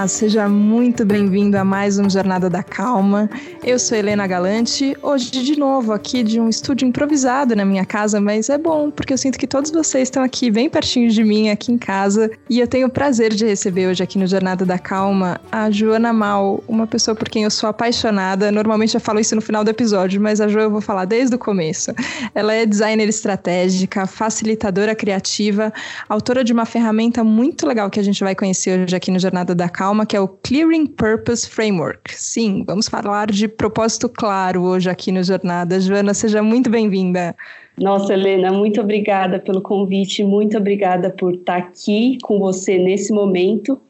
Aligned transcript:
Olá, 0.00 0.08
seja 0.08 0.48
muito 0.48 1.04
bem-vindo 1.04 1.58
a 1.58 1.62
mais 1.62 1.98
um 1.98 2.08
Jornada 2.08 2.48
da 2.48 2.62
Calma. 2.62 3.28
Eu 3.62 3.78
sou 3.78 3.98
Helena 3.98 4.26
Galante, 4.26 4.96
hoje 5.02 5.30
de 5.30 5.58
novo 5.58 5.92
aqui 5.92 6.22
de 6.22 6.40
um 6.40 6.48
estúdio 6.48 6.88
improvisado 6.88 7.54
na 7.54 7.66
minha 7.66 7.84
casa, 7.84 8.18
mas 8.18 8.48
é 8.48 8.56
bom 8.56 8.90
porque 8.90 9.12
eu 9.12 9.18
sinto 9.18 9.38
que 9.38 9.46
todos 9.46 9.70
vocês 9.70 10.04
estão 10.04 10.22
aqui 10.22 10.50
bem 10.50 10.70
pertinho 10.70 11.10
de 11.10 11.22
mim, 11.22 11.50
aqui 11.50 11.70
em 11.70 11.76
casa, 11.76 12.30
e 12.48 12.60
eu 12.60 12.66
tenho 12.66 12.86
o 12.86 12.90
prazer 12.90 13.34
de 13.34 13.44
receber 13.44 13.88
hoje 13.88 14.02
aqui 14.02 14.18
no 14.18 14.26
Jornada 14.26 14.64
da 14.64 14.78
Calma 14.78 15.38
a 15.52 15.70
Joana 15.70 16.14
Mal, 16.14 16.64
uma 16.66 16.86
pessoa 16.86 17.14
por 17.14 17.28
quem 17.28 17.44
eu 17.44 17.50
sou 17.50 17.68
apaixonada. 17.68 18.50
Normalmente 18.50 18.94
eu 18.94 19.00
falo 19.02 19.20
isso 19.20 19.36
no 19.36 19.42
final 19.42 19.62
do 19.62 19.68
episódio, 19.68 20.18
mas 20.18 20.40
a 20.40 20.48
Jo 20.48 20.60
eu 20.60 20.70
vou 20.70 20.80
falar 20.80 21.04
desde 21.04 21.36
o 21.36 21.38
começo. 21.38 21.92
Ela 22.34 22.54
é 22.54 22.64
designer 22.64 23.06
estratégica, 23.06 24.06
facilitadora 24.06 24.94
criativa, 24.94 25.70
autora 26.08 26.42
de 26.42 26.54
uma 26.54 26.64
ferramenta 26.64 27.22
muito 27.22 27.66
legal 27.66 27.90
que 27.90 28.00
a 28.00 28.02
gente 28.02 28.24
vai 28.24 28.34
conhecer 28.34 28.80
hoje 28.80 28.96
aqui 28.96 29.10
no 29.10 29.18
Jornada 29.18 29.54
da 29.54 29.68
Calma, 29.68 29.89
que 30.06 30.16
é 30.16 30.20
o 30.20 30.28
Clearing 30.28 30.86
Purpose 30.86 31.48
Framework. 31.48 32.14
Sim, 32.14 32.64
vamos 32.66 32.88
falar 32.88 33.30
de 33.30 33.48
propósito 33.48 34.08
claro 34.08 34.62
hoje 34.62 34.88
aqui 34.88 35.12
no 35.12 35.22
Jornada. 35.22 35.80
Joana, 35.80 36.14
seja 36.14 36.42
muito 36.42 36.70
bem-vinda. 36.70 37.36
Nossa, 37.78 38.12
Helena, 38.12 38.52
muito 38.52 38.80
obrigada 38.80 39.38
pelo 39.38 39.60
convite, 39.60 40.22
muito 40.22 40.56
obrigada 40.56 41.10
por 41.10 41.34
estar 41.34 41.56
aqui 41.56 42.18
com 42.22 42.38
você 42.38 42.78
nesse 42.78 43.12
momento 43.12 43.80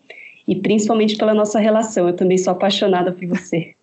e 0.46 0.56
principalmente 0.56 1.16
pela 1.16 1.34
nossa 1.34 1.59
relação. 1.59 2.09
Eu 2.09 2.16
também 2.16 2.38
sou 2.38 2.52
apaixonada 2.52 3.12
por 3.12 3.26
você. 3.26 3.74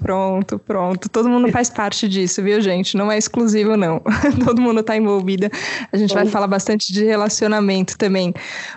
Pronto, 0.00 0.58
pronto. 0.58 1.08
Todo 1.08 1.28
mundo 1.28 1.50
faz 1.50 1.68
parte 1.68 2.08
disso, 2.08 2.42
viu, 2.42 2.60
gente? 2.60 2.96
Não 2.96 3.10
é 3.10 3.18
exclusivo, 3.18 3.76
não. 3.76 4.00
todo 4.44 4.60
mundo 4.60 4.80
está 4.80 4.96
envolvido. 4.96 5.48
A 5.92 5.96
gente 5.96 6.10
Bom. 6.10 6.16
vai 6.16 6.26
falar 6.26 6.46
bastante 6.46 6.92
de 6.92 7.04
relacionamento 7.04 7.98
também. 7.98 8.32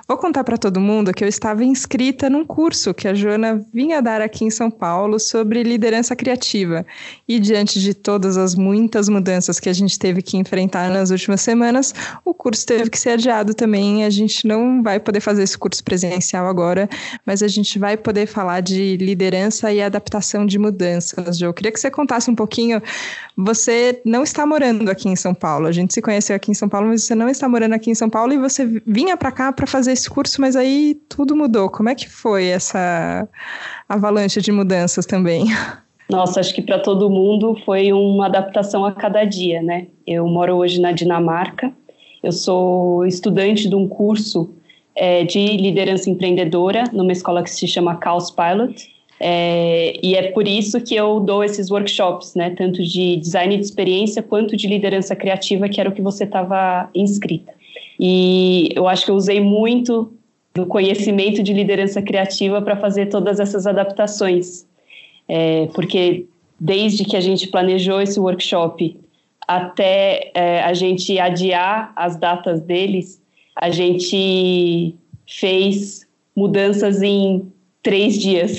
Vou 0.07 0.17
contar 0.17 0.43
para 0.43 0.57
todo 0.57 0.79
mundo 0.79 1.13
que 1.13 1.23
eu 1.23 1.27
estava 1.27 1.63
inscrita 1.63 2.29
num 2.29 2.43
curso 2.45 2.93
que 2.93 3.07
a 3.07 3.13
Joana 3.13 3.63
vinha 3.71 4.01
dar 4.01 4.21
aqui 4.21 4.45
em 4.45 4.49
São 4.49 4.71
Paulo 4.71 5.20
sobre 5.20 5.62
liderança 5.62 6.15
criativa. 6.15 6.85
E 7.27 7.40
diante 7.40 7.79
de 7.79 7.93
todas 7.93 8.35
as 8.35 8.55
muitas 8.55 9.07
mudanças 9.07 9.60
que 9.60 9.70
a 9.70 9.73
gente 9.73 9.99
teve 9.99 10.23
que 10.23 10.37
enfrentar 10.37 10.90
nas 10.90 11.12
últimas 11.12 11.41
semanas, 11.41 11.93
o 12.26 12.34
curso 12.34 12.65
teve 12.65 12.90
que 12.90 12.98
ser 12.98 13.12
adiado 13.12 13.54
também. 13.54 14.04
A 14.04 14.10
gente 14.10 14.48
não 14.48 14.82
vai 14.82 14.99
poder 14.99 15.20
fazer 15.20 15.43
esse 15.43 15.57
curso 15.57 15.84
presencial 15.84 16.48
agora, 16.48 16.90
mas 17.23 17.43
a 17.43 17.48
gente 17.48 17.77
vai 17.77 17.95
poder 17.98 18.26
falar 18.26 18.62
de 18.62 18.98
liderança 18.98 19.71
e 19.71 19.82
adaptação 19.82 20.45
de 20.45 20.57
mudanças 20.57 20.79
mudanças, 20.80 21.38
Jo. 21.38 21.54
Queria 21.54 21.72
que 21.72 21.80
você 21.80 21.91
contasse 21.91 22.32
um 22.32 22.35
pouquinho. 22.35 22.82
Você 23.35 24.02
não 24.05 24.24
está 24.24 24.46
morando 24.46 24.90
aqui 24.90 25.10
em 25.10 25.16
São 25.16 25.34
Paulo. 25.34 25.68
A 25.68 25.72
gente 25.72 25.94
se 25.94 26.02
conheceu 26.02 26.35
aqui 26.35 26.52
em 26.52 26.54
São 26.54 26.70
Paulo, 26.70 26.88
mas 26.88 27.04
você 27.04 27.13
não 27.13 27.27
está 27.27 27.49
morando 27.49 27.74
aqui 27.74 27.91
em 27.91 27.96
São 27.96 28.10
Paulo 28.10 28.34
e 28.34 28.38
você 28.38 28.66
vinha 28.85 29.18
para 29.18 29.32
cá 29.32 29.52
para 29.52 29.68
fazer 29.68 29.91
esse 29.91 30.10
curso, 30.10 30.40
mas 30.40 30.55
aí 30.55 30.98
tudo 31.10 31.35
mudou. 31.35 31.70
Como 31.70 31.90
é 31.90 31.96
que 31.96 32.10
foi 32.10 32.48
essa 32.48 33.27
avalanche 33.88 34.41
de 34.41 34.52
mudanças 34.52 35.05
também? 35.05 35.46
Nossa, 36.10 36.40
acho 36.40 36.55
que 36.55 36.62
para 36.62 36.80
todo 36.80 37.10
mundo 37.10 37.55
foi 37.66 37.91
uma 37.91 38.26
adaptação 38.26 38.84
a 38.85 38.91
cada 38.91 39.24
dia, 39.26 39.62
né? 39.62 39.88
Eu 40.07 40.26
moro 40.27 40.55
hoje 40.55 40.80
na 40.80 40.91
Dinamarca. 40.91 41.72
Eu 42.24 42.32
sou 42.32 43.05
estudante 43.05 43.70
de 43.70 43.76
um 43.76 43.88
curso 43.88 44.54
é, 44.96 45.24
de 45.24 45.40
liderança 45.57 46.10
empreendedora 46.10 46.85
numa 46.91 47.12
escola 47.12 47.44
que 47.44 47.50
se 47.50 47.68
chama 47.68 47.96
Caos 47.96 48.32
Pilot. 48.32 48.98
É, 49.20 49.99
e 50.01 50.15
é 50.15 50.31
por 50.31 50.48
isso 50.48 50.79
que 50.79 50.95
eu 50.95 51.20
dou 51.20 51.43
esses 51.43 51.70
workshops, 51.70 52.35
né, 52.35 52.51
tanto 52.51 52.81
de 52.81 53.17
design 53.17 53.57
de 53.57 53.63
experiência 53.63 54.23
quanto 54.23 54.55
de 54.55 54.67
liderança 54.67 55.15
criativa, 55.15 55.67
que 55.67 55.79
era 55.79 55.89
o 55.89 55.93
que 55.93 56.01
você 56.01 56.23
estava 56.23 56.89
inscrita. 56.95 57.53
E 57.99 58.70
eu 58.76 58.87
acho 58.87 59.03
que 59.03 59.11
eu 59.11 59.15
usei 59.15 59.41
muito 59.41 60.13
do 60.53 60.65
conhecimento 60.65 61.43
de 61.43 61.53
liderança 61.53 62.01
criativa 62.01 62.61
para 62.61 62.77
fazer 62.77 63.07
todas 63.07 63.39
essas 63.39 63.67
adaptações, 63.67 64.66
é, 65.27 65.67
porque 65.73 66.25
desde 66.59 67.03
que 67.03 67.17
a 67.17 67.21
gente 67.21 67.47
planejou 67.47 68.01
esse 68.01 68.19
workshop 68.19 68.97
até 69.47 70.31
é, 70.33 70.61
a 70.61 70.73
gente 70.73 71.19
adiar 71.19 71.91
as 71.95 72.15
datas 72.15 72.61
deles, 72.61 73.21
a 73.55 73.69
gente 73.69 74.95
fez 75.27 76.07
mudanças 76.35 77.01
em 77.01 77.51
três 77.81 78.17
dias. 78.17 78.57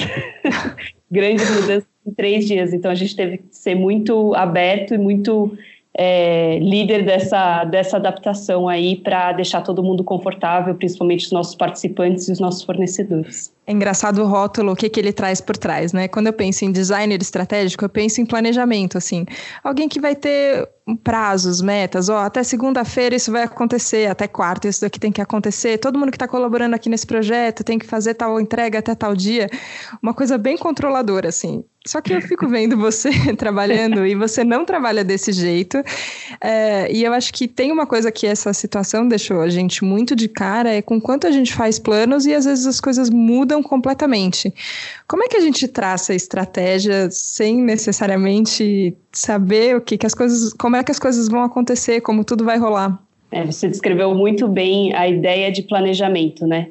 Grandes 1.11 1.49
mudanças 1.51 1.89
em 2.07 2.13
três 2.13 2.47
dias. 2.47 2.73
Então 2.73 2.91
a 2.91 2.95
gente 2.95 3.17
teve 3.17 3.39
que 3.39 3.45
ser 3.51 3.75
muito 3.75 4.35
aberto 4.35 4.95
e 4.95 4.99
muito 4.99 5.57
é, 6.03 6.59
líder 6.61 7.05
dessa, 7.05 7.63
dessa 7.65 7.99
adaptação 7.99 8.67
aí 8.67 8.97
para 8.97 9.33
deixar 9.33 9.61
todo 9.61 9.83
mundo 9.83 10.03
confortável, 10.03 10.75
principalmente 10.75 11.27
os 11.27 11.31
nossos 11.31 11.55
participantes 11.55 12.27
e 12.27 12.33
os 12.33 12.41
nossos 12.41 12.63
fornecedores. 12.63 13.53
É 13.67 13.73
engraçado 13.73 14.23
o 14.23 14.27
rótulo, 14.27 14.73
o 14.73 14.77
que, 14.77 14.89
que 14.89 14.99
ele 14.99 15.13
traz 15.13 15.43
por 15.43 15.59
trás, 15.59 15.93
né? 15.93 16.09
Quando 16.09 16.29
eu 16.29 16.33
penso 16.33 16.65
em 16.65 16.73
designer 16.73 17.21
estratégico, 17.21 17.85
eu 17.85 17.89
penso 17.91 18.19
em 18.19 18.25
planejamento, 18.25 18.97
assim. 18.97 19.27
Alguém 19.63 19.91
que 19.91 20.01
vai 20.01 20.17
ter 20.17 20.67
prazos, 21.05 21.61
metas, 21.61 22.09
ó, 22.09 22.21
até 22.21 22.43
segunda-feira 22.43 23.15
isso 23.15 23.31
vai 23.31 23.43
acontecer, 23.43 24.09
até 24.09 24.27
quarta 24.27 24.69
isso 24.69 24.81
daqui 24.81 24.99
tem 24.99 25.13
que 25.13 25.21
acontecer, 25.21 25.77
todo 25.77 25.99
mundo 25.99 26.11
que 26.11 26.17
está 26.17 26.27
colaborando 26.27 26.75
aqui 26.75 26.89
nesse 26.89 27.07
projeto 27.07 27.63
tem 27.63 27.79
que 27.79 27.87
fazer 27.87 28.15
tal 28.15 28.41
entrega 28.41 28.79
até 28.79 28.95
tal 28.95 29.15
dia. 29.15 29.51
Uma 30.03 30.15
coisa 30.15 30.39
bem 30.39 30.57
controladora, 30.57 31.29
assim. 31.29 31.63
Só 31.91 32.01
que 32.01 32.13
eu 32.13 32.23
fico 32.23 32.47
vendo 32.47 32.77
você 32.77 33.11
trabalhando 33.35 34.07
e 34.07 34.15
você 34.15 34.45
não 34.45 34.65
trabalha 34.65 35.03
desse 35.03 35.33
jeito. 35.33 35.83
É, 36.41 36.89
e 36.93 37.03
eu 37.03 37.13
acho 37.13 37.33
que 37.33 37.49
tem 37.49 37.73
uma 37.73 37.85
coisa 37.85 38.13
que 38.13 38.29
essa 38.29 38.53
situação 38.53 39.09
deixou 39.09 39.41
a 39.41 39.49
gente 39.49 39.85
muito 39.85 40.15
de 40.15 40.29
cara, 40.29 40.71
é 40.73 40.81
com 40.81 41.01
quanto 41.01 41.27
a 41.27 41.33
gente 41.33 41.53
faz 41.53 41.81
planos 41.81 42.27
e 42.27 42.33
às 42.33 42.45
vezes 42.45 42.65
as 42.65 42.81
coisas 42.81 43.11
mudam 43.11 43.61
completamente. 43.61 44.55
Como 45.09 45.25
é 45.25 45.27
que 45.27 45.37
a 45.37 45.41
gente 45.41 45.67
traça 45.67 46.15
estratégia 46.15 47.11
sem 47.11 47.61
necessariamente 47.61 48.97
saber 49.11 49.75
o 49.75 49.81
que, 49.81 49.99
que 49.99 50.07
as 50.07 50.15
coisas, 50.15 50.53
como 50.53 50.77
é 50.77 50.85
que 50.85 50.93
as 50.93 50.99
coisas 51.01 51.27
vão 51.27 51.43
acontecer, 51.43 52.03
como 52.03 52.23
tudo 52.23 52.45
vai 52.45 52.57
rolar? 52.57 53.03
É, 53.33 53.45
você 53.45 53.67
descreveu 53.67 54.15
muito 54.15 54.47
bem 54.47 54.95
a 54.95 55.09
ideia 55.09 55.51
de 55.51 55.63
planejamento, 55.63 56.47
né? 56.47 56.69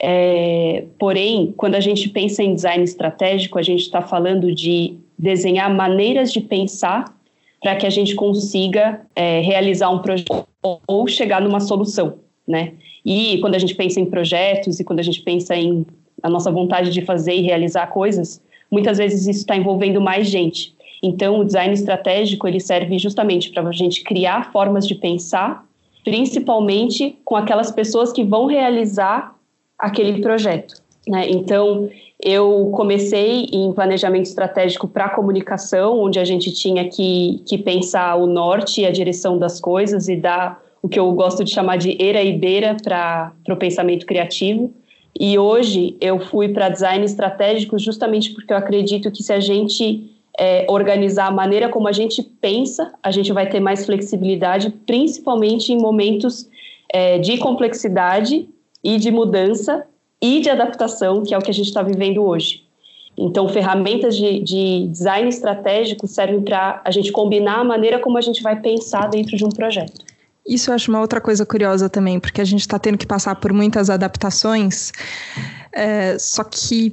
É, 0.00 0.84
porém, 0.98 1.54
quando 1.56 1.74
a 1.74 1.80
gente 1.80 2.08
pensa 2.08 2.42
em 2.42 2.54
design 2.54 2.84
estratégico, 2.84 3.58
a 3.58 3.62
gente 3.62 3.80
está 3.80 4.02
falando 4.02 4.54
de 4.54 4.98
desenhar 5.18 5.74
maneiras 5.74 6.32
de 6.32 6.40
pensar 6.40 7.16
para 7.62 7.76
que 7.76 7.86
a 7.86 7.90
gente 7.90 8.14
consiga 8.14 9.00
é, 9.14 9.40
realizar 9.40 9.90
um 9.90 10.00
projeto 10.00 10.46
ou 10.86 11.06
chegar 11.08 11.40
numa 11.40 11.60
solução, 11.60 12.18
né? 12.46 12.74
E 13.04 13.38
quando 13.38 13.54
a 13.54 13.58
gente 13.58 13.74
pensa 13.74 14.00
em 14.00 14.04
projetos 14.04 14.78
e 14.78 14.84
quando 14.84 14.98
a 14.98 15.02
gente 15.02 15.22
pensa 15.22 15.54
em 15.56 15.86
a 16.22 16.28
nossa 16.28 16.50
vontade 16.50 16.90
de 16.90 17.02
fazer 17.02 17.34
e 17.34 17.42
realizar 17.42 17.86
coisas, 17.88 18.42
muitas 18.70 18.98
vezes 18.98 19.26
isso 19.26 19.40
está 19.40 19.56
envolvendo 19.56 20.00
mais 20.00 20.26
gente. 20.26 20.74
Então, 21.02 21.38
o 21.38 21.44
design 21.44 21.72
estratégico 21.72 22.48
ele 22.48 22.58
serve 22.58 22.98
justamente 22.98 23.50
para 23.50 23.62
a 23.68 23.72
gente 23.72 24.02
criar 24.02 24.50
formas 24.50 24.86
de 24.86 24.94
pensar, 24.94 25.64
principalmente 26.04 27.16
com 27.24 27.36
aquelas 27.36 27.70
pessoas 27.70 28.12
que 28.12 28.24
vão 28.24 28.46
realizar 28.46 29.35
aquele 29.78 30.20
projeto. 30.20 30.74
Né? 31.06 31.28
Então, 31.28 31.88
eu 32.22 32.70
comecei 32.74 33.48
em 33.52 33.72
planejamento 33.72 34.26
estratégico 34.26 34.88
para 34.88 35.10
comunicação, 35.10 36.00
onde 36.00 36.18
a 36.18 36.24
gente 36.24 36.52
tinha 36.52 36.88
que, 36.88 37.42
que 37.46 37.58
pensar 37.58 38.16
o 38.16 38.26
norte 38.26 38.80
e 38.80 38.86
a 38.86 38.90
direção 38.90 39.38
das 39.38 39.60
coisas 39.60 40.08
e 40.08 40.16
dar 40.16 40.60
o 40.82 40.88
que 40.88 40.98
eu 40.98 41.10
gosto 41.12 41.44
de 41.44 41.50
chamar 41.50 41.76
de 41.76 41.96
era 42.00 42.22
e 42.22 42.32
beira 42.32 42.76
para 42.82 43.32
o 43.48 43.56
pensamento 43.56 44.06
criativo. 44.06 44.72
E 45.18 45.38
hoje 45.38 45.96
eu 46.00 46.18
fui 46.20 46.48
para 46.48 46.68
design 46.68 47.04
estratégico 47.04 47.78
justamente 47.78 48.32
porque 48.34 48.52
eu 48.52 48.56
acredito 48.56 49.10
que 49.10 49.22
se 49.22 49.32
a 49.32 49.40
gente 49.40 50.10
é, 50.38 50.66
organizar 50.68 51.26
a 51.26 51.30
maneira 51.30 51.68
como 51.68 51.88
a 51.88 51.92
gente 51.92 52.22
pensa, 52.22 52.92
a 53.02 53.10
gente 53.10 53.32
vai 53.32 53.48
ter 53.48 53.60
mais 53.60 53.86
flexibilidade, 53.86 54.70
principalmente 54.86 55.72
em 55.72 55.78
momentos 55.78 56.48
é, 56.92 57.18
de 57.18 57.38
complexidade 57.38 58.46
e 58.86 58.98
de 58.98 59.10
mudança 59.10 59.84
e 60.22 60.40
de 60.40 60.48
adaptação, 60.48 61.24
que 61.24 61.34
é 61.34 61.38
o 61.38 61.42
que 61.42 61.50
a 61.50 61.54
gente 61.54 61.66
está 61.66 61.82
vivendo 61.82 62.22
hoje. 62.22 62.64
Então, 63.18 63.48
ferramentas 63.48 64.16
de, 64.16 64.40
de 64.40 64.86
design 64.88 65.28
estratégico 65.28 66.06
servem 66.06 66.40
para 66.40 66.80
a 66.84 66.90
gente 66.92 67.10
combinar 67.10 67.58
a 67.58 67.64
maneira 67.64 67.98
como 67.98 68.16
a 68.16 68.20
gente 68.20 68.40
vai 68.42 68.60
pensar 68.60 69.08
dentro 69.08 69.36
de 69.36 69.44
um 69.44 69.48
projeto. 69.48 70.04
Isso 70.46 70.70
eu 70.70 70.74
acho 70.76 70.88
uma 70.88 71.00
outra 71.00 71.20
coisa 71.20 71.44
curiosa 71.44 71.88
também, 71.88 72.20
porque 72.20 72.40
a 72.40 72.44
gente 72.44 72.60
está 72.60 72.78
tendo 72.78 72.96
que 72.96 73.06
passar 73.06 73.34
por 73.34 73.52
muitas 73.52 73.90
adaptações. 73.90 74.92
É, 75.78 76.18
só 76.18 76.42
que 76.42 76.90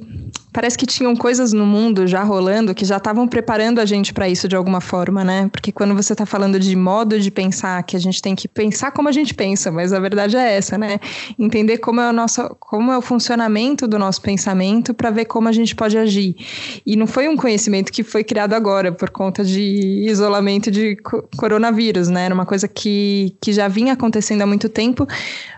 parece 0.52 0.76
que 0.76 0.84
tinham 0.84 1.16
coisas 1.16 1.54
no 1.54 1.64
mundo 1.64 2.06
já 2.06 2.22
rolando 2.22 2.74
que 2.74 2.84
já 2.84 2.98
estavam 2.98 3.26
preparando 3.26 3.80
a 3.80 3.86
gente 3.86 4.12
para 4.12 4.28
isso 4.28 4.46
de 4.46 4.54
alguma 4.54 4.78
forma, 4.78 5.24
né? 5.24 5.48
Porque 5.50 5.72
quando 5.72 5.94
você 5.94 6.12
está 6.12 6.26
falando 6.26 6.60
de 6.60 6.76
modo 6.76 7.18
de 7.18 7.30
pensar, 7.30 7.82
que 7.82 7.96
a 7.96 7.98
gente 7.98 8.20
tem 8.20 8.36
que 8.36 8.46
pensar 8.46 8.90
como 8.92 9.08
a 9.08 9.12
gente 9.12 9.32
pensa, 9.32 9.72
mas 9.72 9.90
a 9.94 9.98
verdade 9.98 10.36
é 10.36 10.54
essa, 10.54 10.76
né? 10.76 11.00
Entender 11.38 11.78
como 11.78 11.98
é 11.98 12.10
o 12.10 12.12
nosso, 12.12 12.54
como 12.60 12.92
é 12.92 12.98
o 12.98 13.00
funcionamento 13.00 13.88
do 13.88 13.98
nosso 13.98 14.20
pensamento 14.20 14.92
para 14.92 15.10
ver 15.10 15.24
como 15.24 15.48
a 15.48 15.52
gente 15.52 15.74
pode 15.74 15.96
agir. 15.96 16.36
E 16.84 16.94
não 16.94 17.06
foi 17.06 17.26
um 17.26 17.38
conhecimento 17.38 17.90
que 17.90 18.02
foi 18.02 18.22
criado 18.22 18.52
agora 18.52 18.92
por 18.92 19.08
conta 19.08 19.42
de 19.42 20.04
isolamento 20.06 20.70
de 20.70 20.94
coronavírus, 21.38 22.10
né? 22.10 22.26
Era 22.26 22.34
uma 22.34 22.44
coisa 22.44 22.68
que, 22.68 23.34
que 23.40 23.50
já 23.50 23.66
vinha 23.66 23.94
acontecendo 23.94 24.42
há 24.42 24.46
muito 24.46 24.68
tempo, 24.68 25.08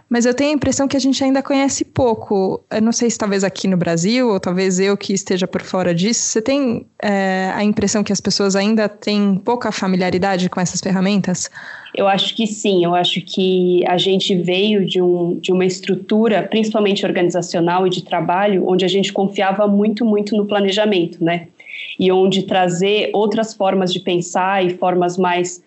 mas 0.09 0.25
eu 0.25 0.33
tenho 0.33 0.51
a 0.51 0.55
impressão 0.55 0.87
que 0.87 0.97
a 0.97 1.01
gente 1.01 1.23
ainda 1.23 1.43
conhece 1.43 1.85
pouco. 1.85 2.65
Eu 2.71 2.81
não 2.81 2.93
sei 2.93 3.11
se 3.11 3.19
talvez 3.19 3.43
aqui 3.43 3.67
no 3.67 3.77
Brasil, 3.77 4.29
ou 4.29 4.39
talvez 4.39 4.79
eu 4.79 4.97
que 4.97 5.13
esteja 5.13 5.49
por 5.49 5.63
fora 5.63 5.93
disso, 5.93 6.21
você 6.21 6.41
tem 6.41 6.87
é, 7.03 7.51
a 7.53 7.65
impressão 7.65 8.05
que 8.05 8.13
as 8.13 8.21
pessoas 8.21 8.55
ainda 8.55 8.89
têm 8.89 9.37
pouca 9.45 9.73
familiaridade 9.73 10.49
com 10.49 10.61
essas 10.61 10.81
ferramentas? 10.81 11.51
Eu 11.93 12.07
acho 12.07 12.37
que 12.37 12.47
sim, 12.47 12.85
eu 12.85 12.95
acho 12.95 13.21
que 13.21 13.85
a 13.89 13.99
gente 13.99 14.37
veio 14.37 14.87
de, 14.87 15.03
um, 15.03 15.41
de 15.41 15.51
uma 15.51 15.65
estrutura, 15.65 16.43
principalmente 16.43 17.05
organizacional 17.05 17.85
e 17.87 17.91
de 17.91 18.05
trabalho, 18.05 18.69
onde 18.69 18.85
a 18.85 18.89
gente 18.89 19.13
confiava 19.13 19.67
muito, 19.67 20.05
muito 20.05 20.37
no 20.37 20.47
planejamento, 20.47 21.23
né? 21.25 21.49
E 21.99 22.13
onde 22.13 22.45
trazer 22.45 23.11
outras 23.13 23.55
formas 23.55 23.93
de 23.93 23.99
pensar 23.99 24.65
e 24.65 24.71
formas 24.71 25.17
mais, 25.17 25.63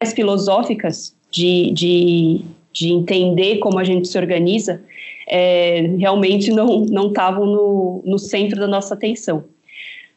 mais 0.00 0.14
filosóficas 0.14 1.14
de, 1.30 1.72
de, 1.72 2.40
de 2.72 2.92
entender 2.92 3.58
como 3.58 3.78
a 3.78 3.84
gente 3.84 4.08
se 4.08 4.18
organiza, 4.18 4.82
é, 5.28 5.80
realmente 5.98 6.50
não 6.50 7.06
estavam 7.08 7.46
no, 7.46 8.02
no 8.04 8.18
centro 8.18 8.58
da 8.58 8.66
nossa 8.66 8.94
atenção. 8.94 9.44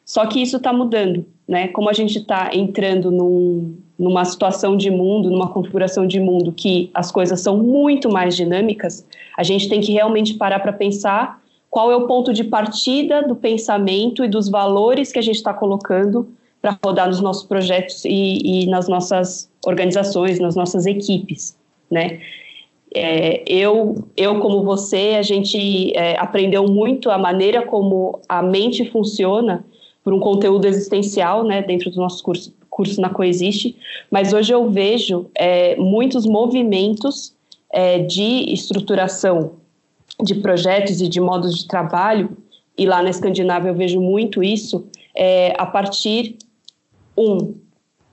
Só 0.05 0.25
que 0.27 0.41
isso 0.41 0.57
está 0.57 0.71
mudando, 0.71 1.25
né? 1.47 1.67
Como 1.69 1.89
a 1.89 1.93
gente 1.93 2.19
está 2.19 2.51
entrando 2.53 3.09
num, 3.09 3.75
numa 3.97 4.23
situação 4.23 4.77
de 4.77 4.91
mundo, 4.91 5.31
numa 5.31 5.49
configuração 5.49 6.05
de 6.05 6.19
mundo 6.19 6.51
que 6.51 6.91
as 6.93 7.11
coisas 7.11 7.41
são 7.41 7.57
muito 7.57 8.09
mais 8.09 8.35
dinâmicas, 8.35 9.05
a 9.35 9.41
gente 9.41 9.67
tem 9.67 9.81
que 9.81 9.91
realmente 9.91 10.35
parar 10.35 10.59
para 10.59 10.71
pensar 10.71 11.41
qual 11.69 11.91
é 11.91 11.95
o 11.95 12.07
ponto 12.07 12.31
de 12.31 12.43
partida 12.43 13.23
do 13.23 13.35
pensamento 13.35 14.23
e 14.23 14.29
dos 14.29 14.47
valores 14.47 15.11
que 15.11 15.19
a 15.19 15.21
gente 15.21 15.35
está 15.35 15.53
colocando 15.53 16.29
para 16.61 16.77
rodar 16.83 17.07
nos 17.07 17.19
nossos 17.19 17.43
projetos 17.43 18.05
e, 18.05 18.63
e, 18.63 18.67
nas 18.67 18.87
nossas 18.87 19.49
organizações, 19.65 20.39
nas 20.39 20.55
nossas 20.55 20.85
equipes, 20.85 21.57
né? 21.91 22.19
É, 22.97 23.43
eu, 23.45 24.07
eu, 24.15 24.39
como 24.39 24.63
você, 24.63 25.15
a 25.17 25.21
gente 25.21 25.91
é, 25.97 26.17
aprendeu 26.17 26.65
muito 26.65 27.11
a 27.11 27.17
maneira 27.17 27.61
como 27.61 28.21
a 28.29 28.41
mente 28.41 28.89
funciona 28.89 29.65
por 30.01 30.13
um 30.13 30.19
conteúdo 30.19 30.65
existencial, 30.65 31.43
né, 31.43 31.61
dentro 31.61 31.91
do 31.91 31.97
nosso 31.97 32.23
curso, 32.23 32.53
curso 32.69 33.01
na 33.01 33.09
Coexiste, 33.09 33.75
mas 34.09 34.31
hoje 34.31 34.53
eu 34.53 34.69
vejo 34.69 35.25
é, 35.35 35.75
muitos 35.75 36.25
movimentos 36.25 37.33
é, 37.69 37.99
de 37.99 38.53
estruturação 38.53 39.53
de 40.23 40.35
projetos 40.35 41.01
e 41.01 41.09
de 41.09 41.19
modos 41.19 41.57
de 41.57 41.67
trabalho, 41.67 42.37
e 42.77 42.85
lá 42.85 43.03
na 43.03 43.09
Escandinávia 43.09 43.69
eu 43.69 43.75
vejo 43.75 43.99
muito 43.99 44.41
isso, 44.41 44.85
é, 45.13 45.53
a 45.57 45.65
partir, 45.65 46.37
um, 47.17 47.55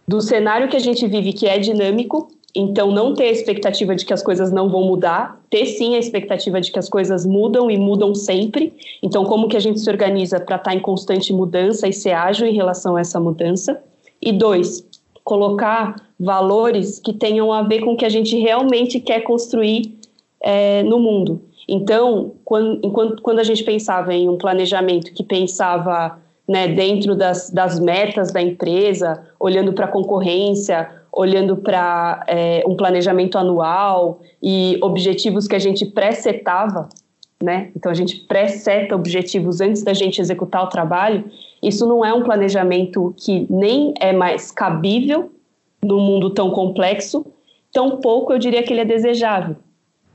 do 0.08 0.20
cenário 0.20 0.68
que 0.68 0.76
a 0.76 0.80
gente 0.80 1.06
vive, 1.06 1.32
que 1.32 1.46
é 1.46 1.58
dinâmico, 1.58 2.28
então, 2.54 2.90
não 2.90 3.14
ter 3.14 3.24
a 3.24 3.30
expectativa 3.30 3.94
de 3.96 4.04
que 4.04 4.12
as 4.12 4.22
coisas 4.22 4.52
não 4.52 4.68
vão 4.68 4.82
mudar, 4.82 5.40
ter 5.48 5.64
sim 5.64 5.94
a 5.94 5.98
expectativa 5.98 6.60
de 6.60 6.70
que 6.70 6.78
as 6.78 6.88
coisas 6.88 7.24
mudam 7.24 7.70
e 7.70 7.78
mudam 7.78 8.14
sempre. 8.14 8.74
Então, 9.02 9.24
como 9.24 9.48
que 9.48 9.56
a 9.56 9.60
gente 9.60 9.80
se 9.80 9.88
organiza 9.88 10.38
para 10.38 10.56
estar 10.56 10.70
tá 10.70 10.76
em 10.76 10.80
constante 10.80 11.32
mudança 11.32 11.88
e 11.88 11.92
ser 11.94 12.12
ágil 12.12 12.46
em 12.46 12.54
relação 12.54 12.96
a 12.96 13.00
essa 13.00 13.18
mudança? 13.18 13.82
E 14.20 14.32
dois, 14.32 14.86
colocar 15.24 15.96
valores 16.20 17.00
que 17.00 17.14
tenham 17.14 17.50
a 17.52 17.62
ver 17.62 17.80
com 17.80 17.94
o 17.94 17.96
que 17.96 18.04
a 18.04 18.10
gente 18.10 18.36
realmente 18.36 19.00
quer 19.00 19.20
construir 19.20 19.96
é, 20.38 20.82
no 20.82 20.98
mundo. 20.98 21.40
Então, 21.66 22.32
quando, 22.44 22.80
enquanto, 22.82 23.22
quando 23.22 23.38
a 23.38 23.44
gente 23.44 23.64
pensava 23.64 24.12
em 24.12 24.28
um 24.28 24.36
planejamento 24.36 25.12
que 25.14 25.22
pensava 25.22 26.18
né, 26.46 26.68
dentro 26.68 27.14
das, 27.14 27.48
das 27.50 27.80
metas 27.80 28.30
da 28.30 28.42
empresa, 28.42 29.22
olhando 29.40 29.72
para 29.72 29.86
a 29.86 29.88
concorrência, 29.88 31.01
olhando 31.12 31.56
para 31.56 32.24
é, 32.26 32.64
um 32.66 32.74
planejamento 32.74 33.36
anual 33.36 34.20
e 34.42 34.78
objetivos 34.80 35.46
que 35.46 35.54
a 35.54 35.58
gente 35.58 35.84
pré-setava, 35.84 36.88
né? 37.42 37.70
Então 37.76 37.92
a 37.92 37.94
gente 37.94 38.20
pré-seta 38.20 38.94
objetivos 38.94 39.60
antes 39.60 39.82
da 39.82 39.92
gente 39.92 40.20
executar 40.20 40.64
o 40.64 40.68
trabalho. 40.68 41.24
Isso 41.62 41.86
não 41.86 42.04
é 42.04 42.14
um 42.14 42.22
planejamento 42.22 43.14
que 43.18 43.46
nem 43.50 43.92
é 44.00 44.12
mais 44.12 44.50
cabível 44.50 45.30
num 45.82 46.00
mundo 46.00 46.30
tão 46.30 46.50
complexo, 46.50 47.26
tampouco 47.72 48.32
eu 48.32 48.38
diria 48.38 48.62
que 48.62 48.72
ele 48.72 48.82
é 48.82 48.84
desejável, 48.84 49.56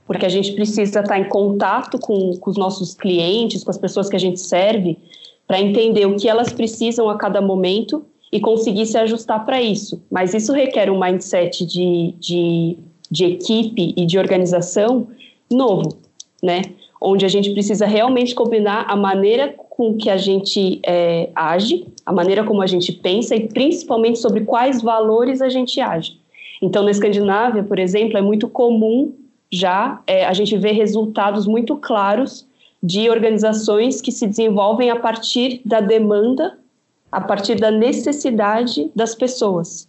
porque 0.05 0.25
a 0.25 0.29
gente 0.29 0.53
precisa 0.53 1.01
estar 1.01 1.19
em 1.19 1.27
contato 1.27 1.99
com, 1.99 2.37
com 2.37 2.49
os 2.49 2.57
nossos 2.57 2.95
clientes, 2.95 3.63
com 3.63 3.69
as 3.69 3.77
pessoas 3.77 4.09
que 4.09 4.15
a 4.15 4.19
gente 4.19 4.39
serve, 4.39 4.97
para 5.45 5.59
entender 5.59 6.05
o 6.05 6.15
que 6.15 6.29
elas 6.29 6.53
precisam 6.53 7.09
a 7.09 7.17
cada 7.17 7.41
momento 7.41 8.05
e 8.31 8.39
conseguir 8.39 8.85
se 8.85 8.97
ajustar 8.97 9.45
para 9.45 9.61
isso. 9.61 10.01
Mas 10.11 10.33
isso 10.33 10.53
requer 10.53 10.91
um 10.91 10.99
mindset 10.99 11.65
de, 11.65 12.13
de, 12.19 12.77
de 13.09 13.25
equipe 13.25 13.93
e 13.95 14.05
de 14.05 14.17
organização 14.17 15.07
novo, 15.49 15.97
né? 16.43 16.61
Onde 16.99 17.25
a 17.25 17.29
gente 17.29 17.51
precisa 17.51 17.85
realmente 17.85 18.33
combinar 18.33 18.85
a 18.89 18.95
maneira 18.95 19.53
com 19.69 19.95
que 19.95 20.09
a 20.09 20.17
gente 20.17 20.79
é, 20.85 21.29
age, 21.35 21.85
a 22.05 22.11
maneira 22.11 22.43
como 22.43 22.61
a 22.61 22.67
gente 22.67 22.91
pensa 22.91 23.35
e 23.35 23.47
principalmente 23.47 24.17
sobre 24.17 24.41
quais 24.41 24.81
valores 24.81 25.41
a 25.41 25.49
gente 25.49 25.79
age. 25.79 26.19
Então, 26.61 26.83
na 26.83 26.89
Escandinávia, 26.89 27.63
por 27.63 27.77
exemplo, 27.77 28.17
é 28.17 28.21
muito 28.21 28.49
comum 28.49 29.13
já 29.51 30.01
é, 30.07 30.25
a 30.25 30.33
gente 30.33 30.57
ver 30.57 30.71
resultados 30.71 31.45
muito 31.45 31.77
claros 31.77 32.47
de 32.81 33.09
organizações 33.09 34.01
que 34.01 34.11
se 34.11 34.27
desenvolvem 34.27 34.89
a 34.89 34.95
partir 34.95 35.61
da 35.63 35.79
demanda 35.79 36.57
a 37.11 37.21
partir 37.21 37.55
da 37.55 37.71
necessidade 37.71 38.91
das 38.95 39.15
pessoas, 39.15 39.87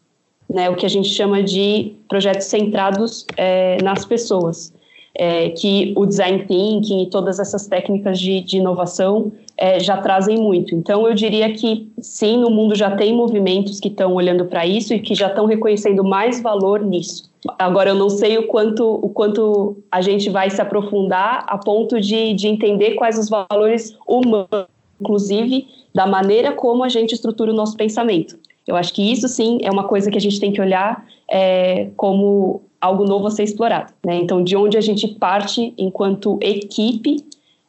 né? 0.49 0.70
O 0.70 0.76
que 0.76 0.87
a 0.87 0.88
gente 0.88 1.09
chama 1.09 1.43
de 1.43 1.93
projetos 2.09 2.47
centrados 2.47 3.26
é, 3.37 3.82
nas 3.82 4.05
pessoas, 4.05 4.73
é, 5.15 5.50
que 5.50 5.93
o 5.97 6.06
design 6.06 6.44
thinking 6.47 7.03
e 7.03 7.11
todas 7.11 7.38
essas 7.38 7.67
técnicas 7.67 8.19
de, 8.19 8.41
de 8.41 8.59
inovação 8.59 9.32
é, 9.56 9.81
já 9.81 9.97
trazem 9.97 10.38
muito. 10.38 10.75
Então, 10.75 11.06
eu 11.09 11.15
diria 11.15 11.53
que 11.53 11.91
sim, 12.00 12.38
no 12.38 12.49
mundo 12.49 12.76
já 12.76 12.94
tem 12.94 13.12
movimentos 13.12 13.81
que 13.81 13.88
estão 13.88 14.15
olhando 14.15 14.44
para 14.44 14.65
isso 14.65 14.94
e 14.94 15.00
que 15.00 15.17
já 15.17 15.26
estão 15.26 15.47
reconhecendo 15.47 16.05
mais 16.05 16.41
valor 16.41 16.85
nisso. 16.85 17.29
Agora, 17.59 17.91
eu 17.91 17.94
não 17.94 18.09
sei 18.09 18.38
o 18.38 18.47
quanto, 18.47 18.85
o 18.85 19.09
quanto 19.09 19.76
a 19.91 20.00
gente 20.00 20.31
vai 20.31 20.49
se 20.50 20.61
aprofundar 20.61 21.44
a 21.49 21.59
ponto 21.59 22.00
de, 22.00 22.35
de 22.35 22.47
entender 22.47 22.94
quais 22.94 23.19
os 23.19 23.29
valores 23.29 23.97
humanos, 24.06 24.69
inclusive 25.00 25.66
da 25.94 26.06
maneira 26.06 26.52
como 26.52 26.84
a 26.84 26.88
gente 26.88 27.14
estrutura 27.14 27.52
o 27.52 27.54
nosso 27.54 27.76
pensamento. 27.76 28.38
Eu 28.66 28.76
acho 28.76 28.92
que 28.92 29.02
isso 29.02 29.26
sim 29.28 29.58
é 29.62 29.70
uma 29.70 29.84
coisa 29.84 30.10
que 30.10 30.18
a 30.18 30.20
gente 30.20 30.38
tem 30.38 30.52
que 30.52 30.60
olhar 30.60 31.06
é, 31.30 31.88
como 31.96 32.60
algo 32.80 33.04
novo 33.04 33.26
a 33.26 33.30
ser 33.30 33.44
explorado. 33.44 33.92
Né? 34.04 34.16
Então, 34.16 34.42
de 34.42 34.56
onde 34.56 34.76
a 34.76 34.80
gente 34.80 35.08
parte 35.08 35.72
enquanto 35.76 36.38
equipe 36.40 37.24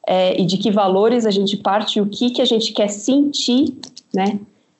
é, 0.05 0.39
e 0.39 0.45
de 0.45 0.57
que 0.57 0.71
valores 0.71 1.25
a 1.25 1.31
gente 1.31 1.57
parte 1.57 2.01
o 2.01 2.05
que, 2.05 2.31
que 2.31 2.41
a 2.41 2.45
gente 2.45 2.74
quer 2.74 2.89
sentir, 2.89 3.74
né? 4.13 4.39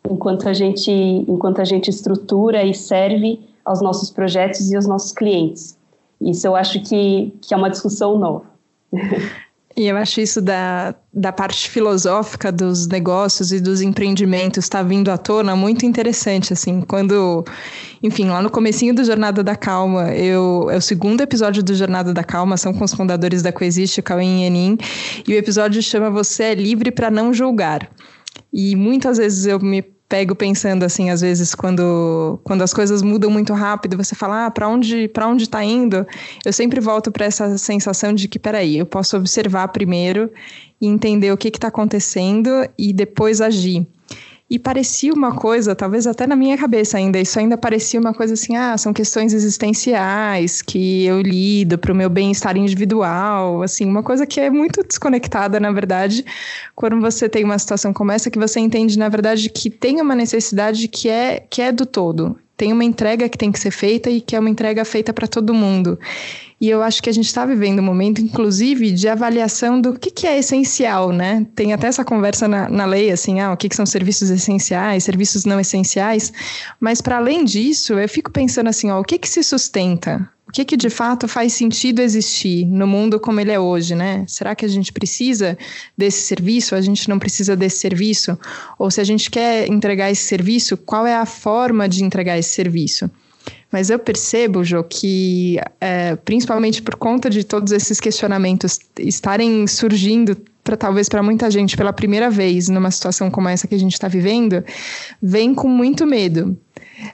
Enquanto 0.10 0.48
a 0.48 0.54
gente, 0.54 0.92
enquanto 0.92 1.60
a 1.60 1.66
gente 1.66 1.90
estrutura 1.90 2.64
e 2.64 2.74
serve 2.74 3.40
aos 3.64 3.82
nossos 3.82 4.10
projetos 4.10 4.72
e 4.72 4.76
aos 4.76 4.88
nossos 4.88 5.12
clientes. 5.12 5.78
Isso 6.20 6.48
eu 6.48 6.56
acho 6.56 6.82
que, 6.82 7.32
que 7.42 7.54
é 7.54 7.58
uma 7.58 7.70
discussão 7.70 8.18
nova. 8.18 8.46
E 9.78 9.88
eu 9.88 9.96
acho 9.96 10.20
isso 10.20 10.42
da, 10.42 10.96
da 11.14 11.32
parte 11.32 11.70
filosófica 11.70 12.52
dos 12.52 12.88
negócios 12.88 13.52
e 13.52 13.60
dos 13.60 13.82
empreendimentos 13.82 14.66
está 14.66 14.82
vindo 14.82 15.10
à 15.10 15.18
tona 15.18 15.56
muito 15.56 15.86
interessante, 15.86 16.52
assim, 16.52 16.82
quando, 16.82 17.46
enfim, 18.02 18.30
lá 18.30 18.42
no 18.42 18.50
comecinho 18.50 18.94
do 18.94 19.04
Jornada 19.04 19.44
da 19.44 19.56
Calma, 19.56 20.12
eu, 20.14 20.70
é 20.72 20.76
o 20.76 20.82
segundo 20.82 21.22
episódio 21.22 21.64
do 21.64 21.74
Jornada 21.76 22.14
da 22.14 22.24
Calma, 22.24 22.58
são 22.58 22.74
com 22.74 22.84
os 22.84 22.94
fundadores 22.94 23.42
da 23.42 23.52
Coexiste, 23.52 24.02
Cauê 24.02 24.26
e 24.26 24.44
Enin, 24.44 24.78
e 25.28 25.34
o 25.34 25.38
episódio 25.38 25.82
chama 25.82 26.10
Você 26.10 26.44
é 26.44 26.56
livre 26.56 26.92
para 26.92 27.12
não 27.12 27.34
julgar. 27.34 27.90
E 28.52 28.76
muitas 28.76 29.18
vezes 29.18 29.46
eu 29.46 29.60
me 29.60 29.84
pego 30.10 30.34
pensando 30.36 30.84
assim, 30.84 31.12
às 31.12 31.22
vezes 31.22 31.54
quando, 31.54 32.40
quando 32.44 32.64
as 32.64 32.74
coisas 32.74 33.04
mudam 33.04 33.30
muito 33.30 33.54
rápido, 33.54 33.96
você 33.96 34.16
fala, 34.16 34.48
ah, 34.48 34.52
para 34.52 34.68
onde 34.68 35.08
para 35.08 35.28
onde 35.28 35.44
está 35.44 35.64
indo? 35.64 36.06
Eu 36.44 36.52
sempre 36.52 36.80
volto 36.80 37.12
para 37.12 37.26
essa 37.26 37.58
sensação 37.60 38.12
de 38.12 38.28
que, 38.28 38.40
peraí, 38.40 38.80
eu 38.80 38.88
posso 38.88 39.16
observar 39.16 39.68
primeiro 39.68 40.32
e 40.82 40.88
entender 40.88 41.32
o 41.32 41.38
que 41.38 41.50
está 41.50 41.68
acontecendo 41.68 42.50
e 42.78 42.92
depois 42.92 43.40
agir. 43.40 43.86
E 44.50 44.58
parecia 44.58 45.14
uma 45.14 45.36
coisa, 45.36 45.76
talvez 45.76 46.08
até 46.08 46.26
na 46.26 46.36
minha 46.36 46.58
cabeça 46.58 46.98
ainda, 46.98 47.20
isso 47.20 47.38
ainda 47.38 47.56
parecia 47.56 48.00
uma 48.00 48.14
coisa 48.16 48.34
assim: 48.34 48.56
ah, 48.56 48.76
são 48.80 48.92
questões 48.92 49.32
existenciais 49.32 50.64
que 50.64 51.06
eu 51.06 51.22
lido 51.22 51.78
para 51.78 51.94
o 51.94 51.96
meu 51.96 52.10
bem-estar 52.10 52.58
individual, 52.58 53.62
assim, 53.62 53.86
uma 53.86 54.02
coisa 54.02 54.26
que 54.26 54.40
é 54.40 54.50
muito 54.50 54.84
desconectada, 54.84 55.60
na 55.60 55.72
verdade, 55.72 56.26
quando 56.76 57.00
você 57.00 57.30
tem 57.30 57.44
uma 57.44 57.60
situação 57.60 57.94
como 57.94 58.12
essa, 58.12 58.32
que 58.32 58.40
você 58.40 58.60
entende, 58.60 58.98
na 58.98 59.08
verdade, 59.08 59.50
que 59.50 59.70
tem 59.70 60.02
uma 60.02 60.16
necessidade 60.16 60.88
que 60.88 61.08
é, 61.08 61.44
que 61.48 61.62
é 61.62 61.72
do 61.72 61.86
todo. 61.86 62.36
Tem 62.58 62.74
uma 62.74 62.84
entrega 62.84 63.30
que 63.30 63.38
tem 63.38 63.52
que 63.52 63.60
ser 63.60 63.72
feita 63.72 64.10
e 64.10 64.20
que 64.20 64.36
é 64.36 64.40
uma 64.40 64.50
entrega 64.50 64.84
feita 64.84 65.14
para 65.14 65.28
todo 65.28 65.54
mundo. 65.54 65.98
E 66.62 66.70
eu 66.70 66.84
acho 66.84 67.02
que 67.02 67.10
a 67.10 67.14
gente 67.14 67.28
está 67.28 67.46
vivendo 67.46 67.80
um 67.80 67.84
momento, 67.84 68.20
inclusive, 68.22 68.92
de 68.92 69.08
avaliação 69.08 69.80
do 69.80 69.98
que, 69.98 70.12
que 70.12 70.28
é 70.28 70.38
essencial, 70.38 71.12
né? 71.12 71.48
Tem 71.56 71.72
até 71.72 71.88
essa 71.88 72.04
conversa 72.04 72.48
na, 72.48 72.68
na 72.68 72.86
lei, 72.86 73.12
assim, 73.12 73.40
ah, 73.40 73.54
o 73.54 73.58
que, 73.58 73.70
que 73.70 73.76
são 73.76 73.86
serviços 73.86 74.30
essenciais, 74.30 75.06
serviços 75.06 75.46
não 75.46 75.60
essenciais. 75.60 76.34
Mas, 76.80 77.00
para 77.00 77.18
além 77.18 77.46
disso, 77.46 77.94
eu 77.94 78.10
fico 78.10 78.30
pensando 78.30 78.68
assim, 78.68 78.92
ó, 78.92 79.00
o 79.00 79.04
que, 79.06 79.18
que 79.18 79.30
se 79.30 79.42
sustenta? 79.42 80.30
o 80.50 80.52
que, 80.52 80.66
que 80.66 80.76
de 80.76 80.90
fato 80.90 81.28
faz 81.28 81.54
sentido 81.54 82.00
existir 82.02 82.66
no 82.66 82.88
mundo 82.88 83.20
como 83.20 83.40
ele 83.40 83.52
é 83.52 83.60
hoje, 83.60 83.94
né? 83.94 84.26
Será 84.28 84.56
que 84.56 84.66
a 84.66 84.68
gente 84.68 84.92
precisa 84.92 85.56
desse 85.96 86.22
serviço? 86.22 86.74
A 86.74 86.82
gente 86.82 87.08
não 87.08 87.20
precisa 87.20 87.56
desse 87.56 87.78
serviço? 87.78 88.36
Ou 88.80 88.90
se 88.90 89.00
a 89.00 89.04
gente 89.04 89.30
quer 89.30 89.70
entregar 89.70 90.10
esse 90.10 90.24
serviço, 90.24 90.76
qual 90.76 91.06
é 91.06 91.14
a 91.14 91.26
forma 91.26 91.88
de 91.88 92.04
entregar 92.04 92.36
esse 92.36 92.50
serviço? 92.50 93.12
Mas 93.72 93.90
eu 93.90 94.00
percebo, 94.00 94.64
Jo, 94.64 94.84
que 94.84 95.60
é, 95.80 96.16
principalmente 96.16 96.82
por 96.82 96.96
conta 96.96 97.30
de 97.30 97.44
todos 97.44 97.72
esses 97.72 98.00
questionamentos 98.00 98.80
estarem 98.98 99.68
surgindo 99.68 100.36
para 100.64 100.76
talvez 100.76 101.08
para 101.08 101.24
muita 101.24 101.50
gente 101.50 101.78
pela 101.78 101.94
primeira 101.94 102.30
vez 102.30 102.68
numa 102.68 102.92
situação 102.92 103.30
como 103.32 103.48
essa 103.48 103.68
que 103.68 103.76
a 103.76 103.80
gente 103.80 103.94
está 103.94 104.08
vivendo, 104.08 104.64
vem 105.22 105.54
com 105.54 105.68
muito 105.68 106.06
medo. 106.06 106.58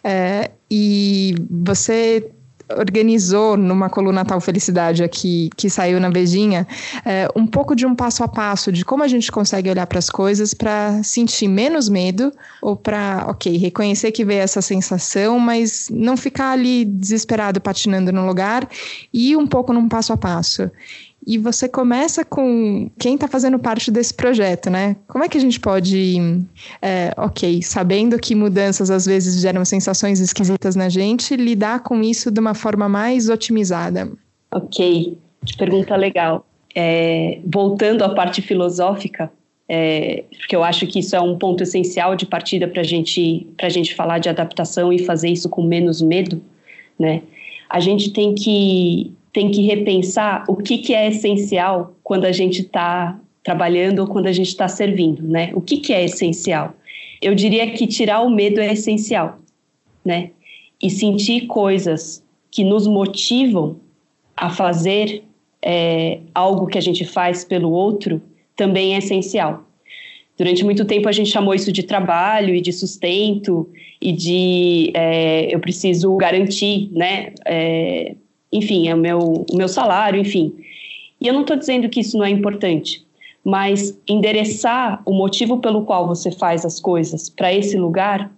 É, 0.04 0.52
e 0.70 1.36
você 1.50 2.32
organizou 2.70 3.56
numa 3.56 3.90
coluna 3.90 4.26
Tal 4.26 4.42
Felicidade 4.42 5.04
aqui, 5.04 5.50
que 5.56 5.70
saiu 5.70 6.00
na 6.00 6.10
Vejinha, 6.10 6.68
é, 7.06 7.28
um 7.36 7.46
pouco 7.46 7.76
de 7.76 7.86
um 7.86 7.96
passo 7.96 8.24
a 8.24 8.28
passo 8.28 8.72
de 8.72 8.84
como 8.84 9.04
a 9.04 9.08
gente 9.08 9.32
consegue 9.32 9.70
olhar 9.70 9.86
para 9.86 10.00
as 10.00 10.10
coisas 10.10 10.54
para 10.54 11.02
sentir 11.04 11.48
menos 11.48 11.88
medo 11.90 12.32
ou 12.62 12.76
para, 12.76 13.26
ok, 13.28 13.58
reconhecer 13.58 14.12
que 14.12 14.26
veio 14.26 14.42
essa 14.42 14.62
sensação, 14.62 15.40
mas 15.40 15.90
não 15.92 16.18
ficar 16.18 16.52
ali 16.52 16.86
desesperado 16.86 17.62
patinando 17.62 18.12
no 18.12 18.26
lugar 18.26 18.68
e 19.14 19.36
um 19.36 19.46
pouco 19.46 19.72
num 19.72 19.88
passo 19.88 20.14
a 20.14 20.18
passo. 20.18 20.70
E 21.25 21.38
você 21.39 21.67
começa 21.67 22.24
com 22.24 22.89
quem 23.00 23.15
está 23.15 23.27
fazendo 23.27 23.58
parte 23.58 23.89
desse 23.89 24.13
projeto, 24.13 24.70
né? 24.70 24.96
Como 25.08 25.24
é 25.24 25.29
que 25.29 25.38
a 25.38 25.41
gente 25.41 25.60
pode, 25.60 26.17
é, 26.82 27.12
ok, 27.17 27.63
sabendo 27.63 28.20
que 28.20 28.36
mudanças 28.36 28.91
às 28.91 29.05
vezes 29.05 29.41
geram 29.41 29.65
sensações 29.65 30.20
esquisitas 30.20 30.75
na 30.75 30.88
gente, 30.88 31.36
lidar 31.36 31.82
com 31.82 32.01
isso 32.01 32.29
de 32.29 32.39
uma 32.39 32.53
forma 32.53 32.88
mais 32.88 33.27
otimizada? 33.27 34.12
Ok, 34.53 35.17
pergunta 35.58 35.96
legal. 35.96 36.46
É, 36.75 37.39
voltando 37.46 38.03
à 38.03 38.10
parte 38.10 38.41
filosófica, 38.41 39.32
é, 39.67 40.25
porque 40.38 40.55
eu 40.55 40.63
acho 40.63 40.86
que 40.86 41.00
isso 41.00 41.15
é 41.15 41.22
um 41.22 41.38
ponto 41.38 41.63
essencial 41.63 42.15
de 42.15 42.25
partida 42.27 42.67
para 42.67 42.84
gente, 42.84 43.48
a 43.60 43.70
gente 43.70 43.96
falar 43.96 44.20
de 44.20 44.29
adaptação 44.29 44.94
e 44.94 45.00
fazer 45.00 45.29
isso 45.29 45.50
com 45.50 45.63
menos 45.63 46.01
medo, 46.01 46.39
né? 47.00 47.24
A 47.67 47.79
gente 47.79 48.12
tem 48.12 48.36
que 48.36 49.12
tem 49.36 49.51
que 49.51 49.63
repensar 49.63 50.46
o 50.48 50.56
que, 50.56 50.77
que 50.77 50.94
é 50.94 51.10
essencial 51.10 51.94
quando 52.01 52.24
a 52.24 52.32
gente 52.32 52.62
está 52.62 53.20
trabalhando 53.44 54.00
ou 54.00 54.08
quando 54.08 54.27
a 54.27 54.32
gente 54.32 54.48
está 54.48 54.65
servindo, 54.65 55.27
né? 55.27 55.51
O 55.54 55.60
que, 55.60 55.75
que 55.75 55.92
é 55.92 56.06
essencial? 56.06 56.74
Eu 57.22 57.36
diria 57.36 57.70
que 57.72 57.86
tirar 57.86 58.22
o 58.22 58.30
medo 58.30 58.62
é 58.62 58.72
essencial, 58.72 59.39
né? 60.06 60.32
E 60.82 60.89
sentir 60.89 61.48
coisas 61.48 62.24
que 62.50 62.63
nos 62.63 62.88
motivam 62.88 63.75
a 64.38 64.50
fazer 64.50 65.22
é, 65.62 66.22
algo 66.34 66.65
que 66.65 66.77
a 66.77 66.82
gente 66.82 67.04
faz 67.04 67.44
pelo 67.44 67.72
outro 67.72 68.22
também 68.56 68.96
é 68.96 69.00
essencial. 69.00 69.65
Durante 70.38 70.63
muito 70.63 70.86
tempo 70.86 71.10
a 71.10 71.12
gente 71.12 71.30
chamou 71.30 71.54
isso 71.54 71.74
de 71.74 71.84
trabalho 71.84 72.56
e 72.56 72.62
de 72.62 72.72
sustento 72.72 73.68
e 74.01 74.13
de 74.13 74.92
é, 74.94 75.54
eu 75.54 75.60
preciso 75.60 76.15
garantir, 76.15 76.89
né? 76.94 77.34
É, 77.46 78.15
enfim, 78.52 78.88
é 78.88 78.96
o 78.96 78.98
meu, 78.98 79.20
o 79.20 79.56
meu 79.56 79.68
salário, 79.68 80.20
enfim. 80.20 80.54
E 81.20 81.28
eu 81.28 81.34
não 81.34 81.42
estou 81.42 81.58
dizendo 81.58 81.90
que 81.90 82.00
isso 82.00 82.18
não 82.18 82.25
é 82.25 82.30
importante, 82.30 83.06
mas 83.44 84.00
endereçar 84.08 85.02
o 85.06 85.14
motivo 85.14 85.60
pelo 85.60 85.84
qual 85.84 86.08
você 86.08 86.32
faz 86.32 86.66
as 86.66 86.80
coisas 86.80 87.30
para 87.30 87.54
esse 87.54 87.78
lugar 87.78 88.32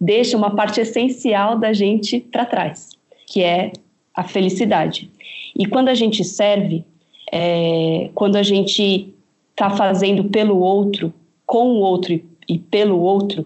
deixa 0.00 0.36
uma 0.36 0.54
parte 0.54 0.80
essencial 0.80 1.58
da 1.58 1.72
gente 1.72 2.20
para 2.20 2.46
trás, 2.46 2.90
que 3.26 3.42
é 3.42 3.72
a 4.14 4.24
felicidade. 4.24 5.10
E 5.56 5.66
quando 5.66 5.88
a 5.88 5.94
gente 5.94 6.24
serve, 6.24 6.84
é, 7.30 8.10
quando 8.14 8.36
a 8.36 8.42
gente 8.42 9.12
está 9.50 9.68
fazendo 9.70 10.24
pelo 10.24 10.58
outro, 10.58 11.12
com 11.44 11.68
o 11.68 11.80
outro 11.80 12.18
e, 12.48 12.58
pelo 12.58 12.98
outro, 12.98 13.44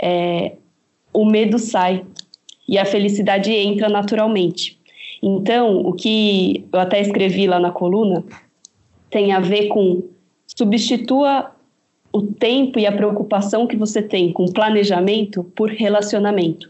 é, 0.00 0.52
o 1.12 1.24
medo 1.24 1.58
sai 1.58 2.04
e 2.68 2.78
a 2.78 2.84
felicidade 2.84 3.52
entra 3.52 3.88
naturalmente. 3.88 4.78
Então, 5.22 5.80
o 5.80 5.92
que 5.92 6.64
eu 6.72 6.80
até 6.80 7.00
escrevi 7.00 7.46
lá 7.46 7.60
na 7.60 7.70
coluna 7.70 8.24
tem 9.10 9.32
a 9.32 9.40
ver 9.40 9.68
com 9.68 10.02
substitua 10.46 11.50
o 12.12 12.22
tempo 12.22 12.78
e 12.78 12.86
a 12.86 12.92
preocupação 12.92 13.66
que 13.66 13.76
você 13.76 14.02
tem 14.02 14.32
com 14.32 14.46
planejamento 14.46 15.44
por 15.54 15.70
relacionamento. 15.70 16.68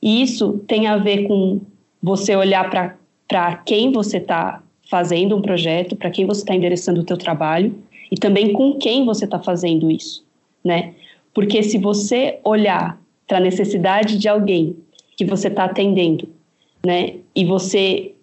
E 0.00 0.22
isso 0.22 0.58
tem 0.66 0.86
a 0.86 0.96
ver 0.96 1.26
com 1.26 1.60
você 2.02 2.34
olhar 2.36 2.96
para 3.26 3.56
quem 3.56 3.92
você 3.92 4.18
está 4.18 4.62
fazendo 4.88 5.36
um 5.36 5.42
projeto, 5.42 5.96
para 5.96 6.10
quem 6.10 6.24
você 6.24 6.40
está 6.40 6.54
endereçando 6.54 7.00
o 7.00 7.04
teu 7.04 7.16
trabalho 7.16 7.74
e 8.10 8.16
também 8.16 8.52
com 8.52 8.78
quem 8.78 9.04
você 9.04 9.24
está 9.24 9.38
fazendo 9.38 9.90
isso, 9.90 10.24
né? 10.64 10.94
Porque 11.34 11.62
se 11.62 11.76
você 11.76 12.38
olhar 12.42 12.98
para 13.26 13.36
a 13.36 13.40
necessidade 13.40 14.16
de 14.16 14.28
alguém 14.28 14.76
que 15.16 15.24
você 15.24 15.48
está 15.48 15.64
atendendo 15.64 16.37
né? 16.84 17.16
E 17.34 17.44
você 17.44 18.14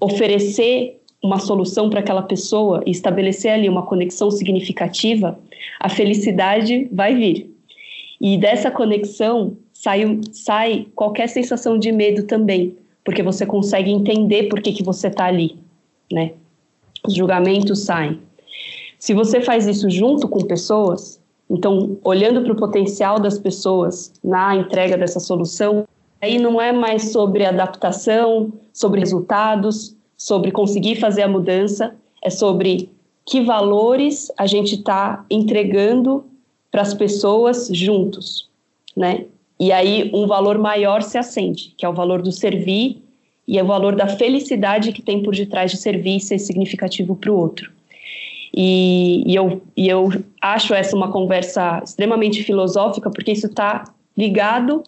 oferecer 0.00 1.00
uma 1.22 1.38
solução 1.38 1.90
para 1.90 2.00
aquela 2.00 2.22
pessoa 2.22 2.82
e 2.86 2.90
estabelecer 2.90 3.50
ali 3.50 3.68
uma 3.68 3.84
conexão 3.84 4.30
significativa, 4.30 5.38
a 5.80 5.88
felicidade 5.88 6.88
vai 6.92 7.14
vir. 7.14 7.50
E 8.20 8.36
dessa 8.38 8.70
conexão 8.70 9.56
sai, 9.72 10.20
sai 10.32 10.86
qualquer 10.94 11.28
sensação 11.28 11.78
de 11.78 11.90
medo 11.92 12.24
também, 12.24 12.76
porque 13.04 13.22
você 13.22 13.44
consegue 13.44 13.90
entender 13.90 14.44
por 14.44 14.60
que, 14.60 14.72
que 14.72 14.82
você 14.82 15.08
está 15.08 15.26
ali, 15.26 15.56
né? 16.10 16.32
Os 17.06 17.14
julgamentos 17.14 17.80
saem. 17.80 18.20
Se 18.98 19.14
você 19.14 19.40
faz 19.40 19.66
isso 19.66 19.88
junto 19.90 20.28
com 20.28 20.40
pessoas, 20.40 21.20
então 21.48 21.98
olhando 22.02 22.42
para 22.42 22.52
o 22.52 22.56
potencial 22.56 23.20
das 23.20 23.38
pessoas 23.38 24.12
na 24.24 24.56
entrega 24.56 24.96
dessa 24.96 25.20
solução, 25.20 25.86
Aí 26.20 26.38
não 26.38 26.60
é 26.60 26.72
mais 26.72 27.12
sobre 27.12 27.44
adaptação, 27.44 28.52
sobre 28.72 29.00
resultados, 29.00 29.94
sobre 30.16 30.50
conseguir 30.50 30.96
fazer 30.96 31.22
a 31.22 31.28
mudança, 31.28 31.94
é 32.22 32.30
sobre 32.30 32.90
que 33.24 33.40
valores 33.40 34.30
a 34.38 34.46
gente 34.46 34.76
está 34.76 35.24
entregando 35.30 36.24
para 36.70 36.82
as 36.82 36.94
pessoas 36.94 37.68
juntos, 37.72 38.48
né? 38.96 39.26
E 39.58 39.72
aí 39.72 40.10
um 40.14 40.26
valor 40.26 40.58
maior 40.58 41.02
se 41.02 41.18
acende, 41.18 41.74
que 41.76 41.84
é 41.84 41.88
o 41.88 41.94
valor 41.94 42.22
do 42.22 42.30
servir 42.30 43.02
e 43.48 43.58
é 43.58 43.62
o 43.62 43.66
valor 43.66 43.94
da 43.94 44.06
felicidade 44.06 44.92
que 44.92 45.02
tem 45.02 45.22
por 45.22 45.34
detrás 45.34 45.70
de 45.70 45.76
servir 45.76 46.16
e 46.16 46.20
ser 46.20 46.38
significativo 46.38 47.14
para 47.16 47.32
o 47.32 47.36
outro. 47.36 47.70
E, 48.54 49.22
e, 49.26 49.34
eu, 49.34 49.62
e 49.76 49.88
eu 49.88 50.10
acho 50.40 50.72
essa 50.72 50.96
uma 50.96 51.10
conversa 51.10 51.82
extremamente 51.84 52.42
filosófica, 52.42 53.10
porque 53.10 53.32
isso 53.32 53.46
está 53.46 53.84
ligado 54.16 54.82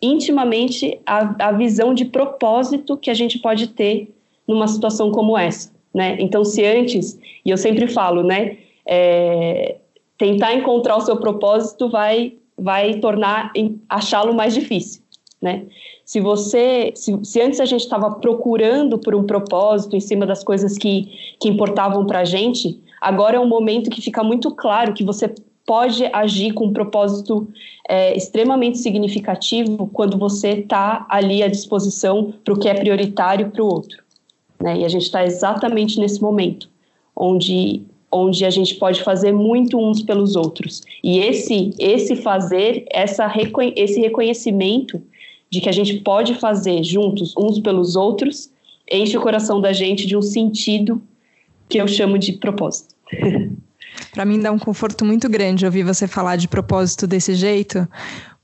intimamente 0.00 1.00
a, 1.04 1.48
a 1.48 1.52
visão 1.52 1.92
de 1.92 2.04
propósito 2.04 2.96
que 2.96 3.10
a 3.10 3.14
gente 3.14 3.38
pode 3.38 3.68
ter 3.68 4.14
numa 4.46 4.68
situação 4.68 5.10
como 5.10 5.36
essa, 5.36 5.72
né? 5.92 6.16
Então, 6.20 6.44
se 6.44 6.64
antes, 6.64 7.18
e 7.44 7.50
eu 7.50 7.56
sempre 7.56 7.86
falo, 7.86 8.22
né, 8.22 8.58
é, 8.86 9.76
tentar 10.16 10.54
encontrar 10.54 10.96
o 10.96 11.00
seu 11.00 11.16
propósito 11.16 11.88
vai 11.88 12.34
vai 12.60 12.94
tornar 12.94 13.52
achá-lo 13.88 14.34
mais 14.34 14.52
difícil, 14.52 15.00
né? 15.40 15.66
Se 16.04 16.20
você, 16.20 16.90
se, 16.96 17.16
se 17.22 17.40
antes 17.40 17.60
a 17.60 17.64
gente 17.64 17.82
estava 17.82 18.10
procurando 18.16 18.98
por 18.98 19.14
um 19.14 19.22
propósito 19.22 19.94
em 19.94 20.00
cima 20.00 20.26
das 20.26 20.42
coisas 20.42 20.76
que, 20.76 21.36
que 21.40 21.48
importavam 21.48 22.04
para 22.04 22.20
a 22.20 22.24
gente, 22.24 22.80
agora 23.00 23.36
é 23.36 23.40
um 23.40 23.46
momento 23.46 23.90
que 23.90 24.00
fica 24.00 24.24
muito 24.24 24.50
claro 24.50 24.92
que 24.92 25.04
você 25.04 25.32
pode 25.68 26.06
agir 26.14 26.54
com 26.54 26.68
um 26.68 26.72
propósito 26.72 27.46
é, 27.86 28.16
extremamente 28.16 28.78
significativo 28.78 29.86
quando 29.92 30.16
você 30.16 30.60
está 30.60 31.06
ali 31.10 31.42
à 31.42 31.46
disposição 31.46 32.32
para 32.42 32.54
o 32.54 32.58
que 32.58 32.70
é 32.70 32.72
prioritário 32.72 33.50
para 33.50 33.62
o 33.62 33.66
outro. 33.66 34.02
Né? 34.58 34.78
E 34.78 34.84
a 34.86 34.88
gente 34.88 35.02
está 35.02 35.26
exatamente 35.26 36.00
nesse 36.00 36.22
momento, 36.22 36.70
onde, 37.14 37.82
onde 38.10 38.46
a 38.46 38.50
gente 38.50 38.76
pode 38.76 39.02
fazer 39.02 39.30
muito 39.30 39.78
uns 39.78 40.02
pelos 40.02 40.36
outros. 40.36 40.80
E 41.04 41.18
esse, 41.18 41.74
esse 41.78 42.16
fazer, 42.16 42.86
essa, 42.90 43.30
esse 43.76 44.00
reconhecimento 44.00 45.02
de 45.50 45.60
que 45.60 45.68
a 45.68 45.72
gente 45.72 46.00
pode 46.00 46.34
fazer 46.36 46.82
juntos 46.82 47.34
uns 47.36 47.60
pelos 47.60 47.94
outros, 47.94 48.50
enche 48.90 49.18
o 49.18 49.20
coração 49.20 49.60
da 49.60 49.74
gente 49.74 50.06
de 50.06 50.16
um 50.16 50.22
sentido 50.22 51.02
que 51.68 51.76
eu 51.76 51.86
chamo 51.86 52.18
de 52.18 52.32
propósito. 52.32 52.94
Para 54.12 54.24
mim 54.24 54.40
dá 54.40 54.50
um 54.50 54.58
conforto 54.58 55.04
muito 55.04 55.28
grande 55.28 55.66
ouvir 55.66 55.82
você 55.82 56.06
falar 56.06 56.36
de 56.36 56.48
propósito 56.48 57.06
desse 57.06 57.34
jeito, 57.34 57.86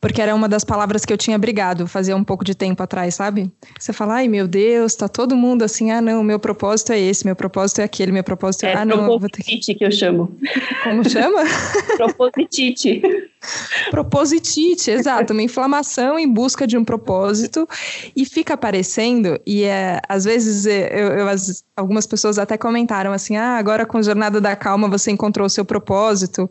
porque 0.05 0.21
era 0.21 0.35
uma 0.35 0.47
das 0.47 0.65
palavras 0.65 1.03
que 1.03 1.13
eu 1.13 1.17
tinha 1.17 1.39
brigado 1.39 1.87
fazia 1.87 2.15
um 2.15 2.23
pouco 2.23 2.45
de 2.45 2.55
tempo 2.55 2.83
atrás, 2.83 3.15
sabe? 3.15 3.51
Você 3.79 3.91
fala, 3.91 4.17
ai 4.17 4.29
meu 4.29 4.47
Deus, 4.47 4.95
tá 4.95 5.09
todo 5.09 5.35
mundo 5.35 5.63
assim, 5.63 5.91
ah 5.91 6.03
não, 6.03 6.23
meu 6.23 6.39
propósito 6.39 6.93
é 6.93 7.01
esse, 7.01 7.25
meu 7.25 7.35
propósito 7.35 7.81
é 7.81 7.85
aquele, 7.85 8.13
meu 8.13 8.23
propósito 8.23 8.65
é. 8.65 8.73
é 8.73 8.77
ah 8.77 8.85
não, 8.85 9.07
vou 9.07 9.21
ter 9.21 9.43
que... 9.43 9.75
que 9.75 9.83
eu 9.85 9.91
chamo. 9.91 10.37
Como 10.83 11.09
chama? 11.09 11.41
propositite. 11.97 13.01
Propositite, 13.91 14.91
exato, 14.91 15.33
uma 15.33 15.43
inflamação 15.43 16.19
em 16.19 16.29
busca 16.29 16.67
de 16.67 16.77
um 16.77 16.85
propósito 16.85 17.69
e 18.17 18.25
fica 18.25 18.55
aparecendo, 18.55 19.39
e 19.47 19.65
é, 19.65 20.01
às 20.09 20.25
vezes 20.25 20.67
é, 20.67 20.89
eu, 20.93 21.09
eu 21.19 21.29
as, 21.29 21.65
algumas 21.77 22.07
pessoas 22.07 22.39
até 22.39 22.57
comentaram 22.57 23.13
assim: 23.13 23.37
ah, 23.37 23.57
agora 23.57 23.87
com 23.87 24.03
Jornada 24.03 24.41
da 24.41 24.57
Calma 24.57 24.89
você 24.89 25.11
encontrou 25.11 25.47
o 25.47 25.51
seu 25.51 25.65
propósito. 25.65 26.49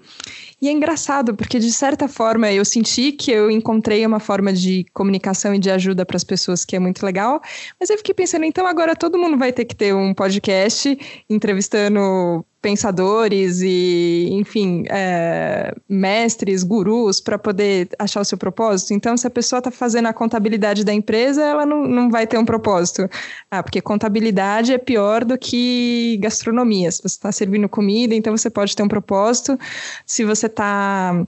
E 0.62 0.70
é 0.70 0.72
engraçado, 0.72 1.36
porque 1.36 1.60
de 1.60 1.72
certa 1.72 2.08
forma 2.08 2.52
eu 2.52 2.64
senti 2.64 3.12
que 3.12 3.32
eu 3.32 3.52
encontrei 3.52 4.06
uma 4.06 4.20
forma 4.20 4.54
de 4.54 4.86
comunicação 4.94 5.54
e 5.54 5.60
de 5.60 5.70
ajuda 5.70 6.06
para 6.06 6.16
as 6.16 6.24
pessoas 6.24 6.64
que 6.64 6.76
é 6.76 6.80
muito 6.80 7.06
legal, 7.06 7.42
mas 7.80 7.90
eu 7.90 7.98
fiquei 7.98 8.14
pensando, 8.14 8.46
então 8.46 8.66
agora 8.66 8.96
todo 8.96 9.18
mundo 9.18 9.38
vai 9.38 9.52
ter 9.52 9.66
que 9.66 9.76
ter 9.76 9.94
um 9.94 10.14
podcast 10.14 10.98
entrevistando 11.30 12.46
pensadores 12.63 13.62
e, 13.62 14.29
enfim, 14.32 14.86
é, 14.89 15.75
mestres, 15.88 16.63
gurus 16.63 17.20
para 17.20 17.38
poder 17.38 17.89
achar 18.00 18.22
o 18.22 18.25
seu 18.25 18.38
propósito. 18.38 18.93
Então, 18.93 19.17
se 19.17 19.27
a 19.27 19.29
pessoa 19.29 19.60
está 19.60 19.70
fazendo 19.70 20.08
a 20.08 20.13
contabilidade 20.13 20.86
da 20.86 20.93
empresa, 20.93 21.43
ela 21.43 21.65
não, 21.65 21.86
não 21.86 22.10
vai 22.10 22.25
ter 22.25 22.38
um 22.38 22.46
propósito. 22.46 23.10
Ah, 23.51 23.62
porque 23.62 23.82
contabilidade 23.82 24.72
é 24.72 24.77
pior 24.77 25.25
do 25.25 25.38
que 25.38 26.17
gastronomia. 26.22 26.89
Se 26.89 27.00
você 27.00 27.08
está 27.08 27.34
servindo 27.34 27.67
comida, 27.67 28.15
então 28.15 28.36
você 28.36 28.50
pode 28.50 28.74
ter 28.74 28.82
um 28.82 28.88
propósito. 28.88 29.60
Se 30.05 30.24
você 30.24 30.46
está 30.46 31.27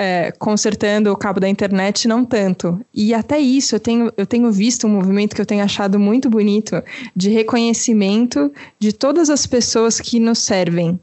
é, 0.00 0.30
consertando 0.38 1.10
o 1.10 1.16
cabo 1.16 1.40
da 1.40 1.48
internet, 1.48 2.06
não 2.06 2.24
tanto. 2.24 2.80
E 2.94 3.12
até 3.12 3.40
isso, 3.40 3.74
eu 3.74 3.80
tenho, 3.80 4.12
eu 4.16 4.24
tenho 4.24 4.52
visto 4.52 4.86
um 4.86 4.90
movimento 4.90 5.34
que 5.34 5.40
eu 5.40 5.46
tenho 5.46 5.64
achado 5.64 5.98
muito 5.98 6.30
bonito 6.30 6.80
de 7.16 7.30
reconhecimento 7.30 8.52
de 8.78 8.92
todas 8.92 9.28
as 9.28 9.44
pessoas 9.44 10.00
que 10.00 10.20
nos 10.20 10.38
servem 10.38 11.00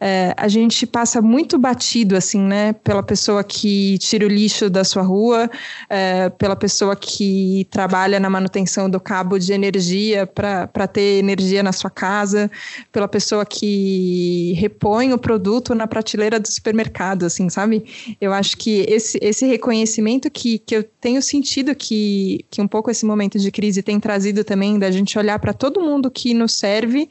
é, 0.00 0.34
a 0.36 0.48
gente 0.48 0.86
passa 0.86 1.22
muito 1.22 1.58
batido, 1.58 2.16
assim, 2.16 2.40
né, 2.40 2.72
pela 2.72 3.02
pessoa 3.02 3.42
que 3.42 3.98
tira 3.98 4.26
o 4.26 4.28
lixo 4.28 4.68
da 4.68 4.84
sua 4.84 5.02
rua, 5.02 5.50
é, 5.88 6.28
pela 6.30 6.54
pessoa 6.54 6.94
que 6.94 7.66
trabalha 7.70 8.20
na 8.20 8.28
manutenção 8.28 8.90
do 8.90 9.00
cabo 9.00 9.38
de 9.38 9.52
energia 9.52 10.26
para 10.26 10.86
ter 10.86 11.18
energia 11.18 11.62
na 11.62 11.72
sua 11.72 11.90
casa, 11.90 12.50
pela 12.92 13.08
pessoa 13.08 13.46
que 13.46 14.52
repõe 14.56 15.12
o 15.12 15.18
produto 15.18 15.74
na 15.74 15.86
prateleira 15.86 16.38
do 16.38 16.48
supermercado, 16.50 17.24
assim, 17.24 17.48
sabe? 17.48 18.16
Eu 18.20 18.32
acho 18.32 18.56
que 18.56 18.84
esse, 18.88 19.18
esse 19.22 19.46
reconhecimento 19.46 20.30
que, 20.30 20.58
que 20.58 20.76
eu 20.76 20.82
tenho 20.82 21.22
sentido 21.22 21.74
que, 21.74 22.44
que 22.50 22.60
um 22.60 22.68
pouco 22.68 22.90
esse 22.90 23.06
momento 23.06 23.38
de 23.38 23.50
crise 23.50 23.82
tem 23.82 23.98
trazido 23.98 24.44
também, 24.44 24.78
da 24.78 24.90
gente 24.90 25.18
olhar 25.18 25.38
para 25.38 25.52
todo 25.52 25.80
mundo 25.80 26.10
que 26.10 26.34
nos 26.34 26.52
serve 26.52 27.08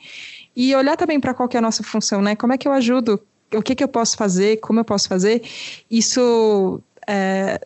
e 0.55 0.75
olhar 0.75 0.95
também 0.95 1.19
para 1.19 1.33
qual 1.33 1.49
é 1.53 1.57
a 1.57 1.61
nossa 1.61 1.83
função, 1.83 2.21
né? 2.21 2.35
Como 2.35 2.53
é 2.53 2.57
que 2.57 2.67
eu 2.67 2.71
ajudo? 2.71 3.19
O 3.53 3.61
que, 3.61 3.75
que 3.75 3.83
eu 3.83 3.87
posso 3.87 4.15
fazer? 4.15 4.57
Como 4.57 4.79
eu 4.79 4.85
posso 4.85 5.07
fazer? 5.07 5.41
Isso 5.89 6.81
é, 7.07 7.59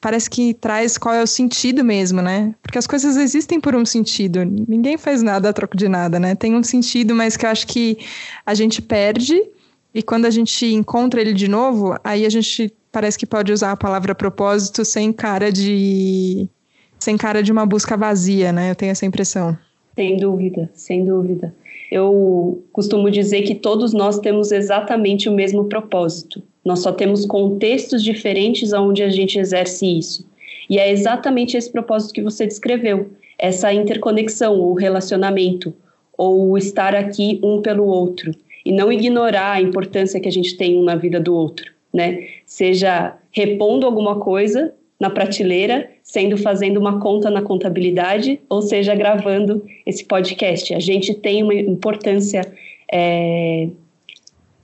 parece 0.00 0.28
que 0.28 0.54
traz 0.54 0.98
qual 0.98 1.14
é 1.14 1.22
o 1.22 1.26
sentido 1.26 1.84
mesmo, 1.84 2.20
né? 2.20 2.54
Porque 2.62 2.78
as 2.78 2.86
coisas 2.86 3.16
existem 3.16 3.60
por 3.60 3.74
um 3.74 3.84
sentido. 3.84 4.44
Ninguém 4.44 4.96
faz 4.98 5.22
nada 5.22 5.48
a 5.48 5.52
troco 5.52 5.76
de 5.76 5.88
nada, 5.88 6.18
né? 6.20 6.34
Tem 6.34 6.54
um 6.54 6.62
sentido, 6.62 7.14
mas 7.14 7.36
que 7.36 7.46
eu 7.46 7.50
acho 7.50 7.66
que 7.66 7.98
a 8.44 8.54
gente 8.54 8.82
perde 8.82 9.42
e 9.94 10.02
quando 10.02 10.26
a 10.26 10.30
gente 10.30 10.66
encontra 10.66 11.20
ele 11.20 11.32
de 11.32 11.48
novo, 11.48 11.96
aí 12.04 12.26
a 12.26 12.28
gente 12.28 12.72
parece 12.92 13.18
que 13.18 13.26
pode 13.26 13.52
usar 13.52 13.72
a 13.72 13.76
palavra 13.76 14.14
propósito 14.14 14.84
sem 14.84 15.12
cara 15.12 15.50
de 15.50 16.48
sem 16.98 17.16
cara 17.16 17.42
de 17.42 17.52
uma 17.52 17.66
busca 17.66 17.96
vazia, 17.96 18.52
né? 18.52 18.70
Eu 18.70 18.74
tenho 18.74 18.92
essa 18.92 19.06
impressão. 19.06 19.56
Sem 19.94 20.18
dúvida, 20.18 20.70
sem 20.74 21.04
dúvida. 21.04 21.54
Eu 21.90 22.64
costumo 22.72 23.10
dizer 23.10 23.42
que 23.42 23.54
todos 23.54 23.92
nós 23.92 24.18
temos 24.18 24.50
exatamente 24.50 25.28
o 25.28 25.32
mesmo 25.32 25.64
propósito. 25.64 26.42
Nós 26.64 26.80
só 26.80 26.92
temos 26.92 27.24
contextos 27.24 28.02
diferentes 28.02 28.72
onde 28.72 29.02
a 29.02 29.08
gente 29.08 29.38
exerce 29.38 29.86
isso. 29.98 30.28
E 30.68 30.78
é 30.78 30.90
exatamente 30.90 31.56
esse 31.56 31.70
propósito 31.70 32.14
que 32.14 32.22
você 32.22 32.46
descreveu, 32.46 33.10
essa 33.38 33.72
interconexão, 33.72 34.60
o 34.60 34.74
relacionamento, 34.74 35.72
ou 36.18 36.56
estar 36.58 36.94
aqui 36.94 37.38
um 37.42 37.60
pelo 37.60 37.84
outro, 37.84 38.32
e 38.64 38.72
não 38.72 38.90
ignorar 38.90 39.52
a 39.52 39.60
importância 39.60 40.18
que 40.18 40.28
a 40.28 40.32
gente 40.32 40.56
tem 40.56 40.76
um 40.76 40.82
na 40.82 40.96
vida 40.96 41.20
do 41.20 41.34
outro, 41.34 41.70
né? 41.94 42.26
Seja 42.44 43.16
repondo 43.30 43.86
alguma 43.86 44.18
coisa 44.18 44.74
na 44.98 45.10
prateleira, 45.10 45.90
sendo 46.02 46.36
fazendo 46.36 46.78
uma 46.78 47.00
conta 47.00 47.30
na 47.30 47.42
contabilidade, 47.42 48.40
ou 48.48 48.62
seja, 48.62 48.94
gravando 48.94 49.64
esse 49.84 50.04
podcast. 50.04 50.74
A 50.74 50.78
gente 50.78 51.14
tem 51.14 51.42
uma 51.42 51.54
importância 51.54 52.40
é, 52.90 53.68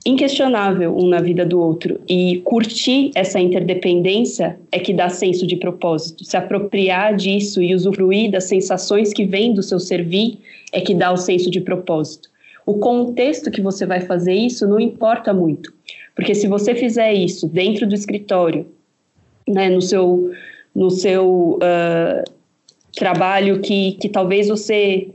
inquestionável 0.05 0.95
um 0.97 1.07
na 1.07 1.21
vida 1.21 1.45
do 1.45 1.59
outro 1.59 1.99
e 2.09 2.41
curtir 2.43 3.11
essa 3.15 3.39
interdependência 3.39 4.59
é 4.71 4.79
que 4.79 4.93
dá 4.93 5.09
senso 5.09 5.47
de 5.47 5.55
propósito. 5.55 6.25
Se 6.25 6.35
apropriar 6.35 7.15
disso 7.15 7.61
e 7.61 7.73
usufruir 7.73 8.31
das 8.31 8.45
sensações 8.45 9.13
que 9.13 9.25
vêm 9.25 9.53
do 9.53 9.63
seu 9.63 9.79
servir 9.79 10.39
é 10.73 10.81
que 10.81 10.93
dá 10.93 11.11
o 11.11 11.17
senso 11.17 11.49
de 11.49 11.61
propósito. 11.61 12.29
O 12.65 12.75
contexto 12.75 13.51
que 13.51 13.61
você 13.61 13.85
vai 13.85 14.01
fazer 14.01 14.33
isso 14.33 14.67
não 14.67 14.79
importa 14.79 15.33
muito, 15.33 15.73
porque 16.15 16.33
se 16.33 16.47
você 16.47 16.73
fizer 16.73 17.13
isso 17.13 17.47
dentro 17.47 17.87
do 17.87 17.93
escritório, 17.93 18.65
né, 19.47 19.69
no 19.69 19.81
seu, 19.81 20.31
no 20.75 20.89
seu 20.89 21.59
uh, 21.61 22.23
trabalho 22.95 23.59
que, 23.61 23.93
que 23.93 24.09
talvez 24.09 24.47
você 24.47 25.09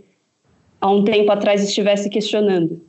há 0.81 0.91
um 0.91 1.05
tempo 1.05 1.31
atrás 1.31 1.63
estivesse 1.63 2.09
questionando. 2.09 2.81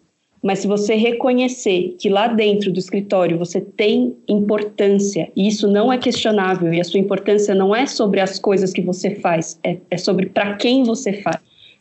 Mas 0.41 0.60
se 0.60 0.67
você 0.67 0.95
reconhecer 0.95 1.95
que 1.99 2.10
lá 2.10 2.28
dentro 2.28 2.71
do 2.71 2.80
escritório 2.80 3.38
você 3.38 3.60
tem 3.60 4.15
importância, 4.28 5.30
e 5.36 5.47
isso 5.47 5.67
não 5.67 5.91
é 5.91 5.97
questionável, 5.97 6.73
e 6.73 6.80
a 6.80 6.84
sua 6.84 6.99
importância 6.99 7.54
não 7.54 7.75
é 7.75 7.86
sobre 7.86 8.21
as 8.21 8.39
coisas 8.39 8.71
que 8.71 8.82
você 8.82 9.15
faz, 9.15 9.60
é, 9.63 9.78
é 9.91 9.97
sobre 9.97 10.28
para 10.28 10.56
quem 10.56 10.84
você 10.84 11.13
faz, 11.13 11.39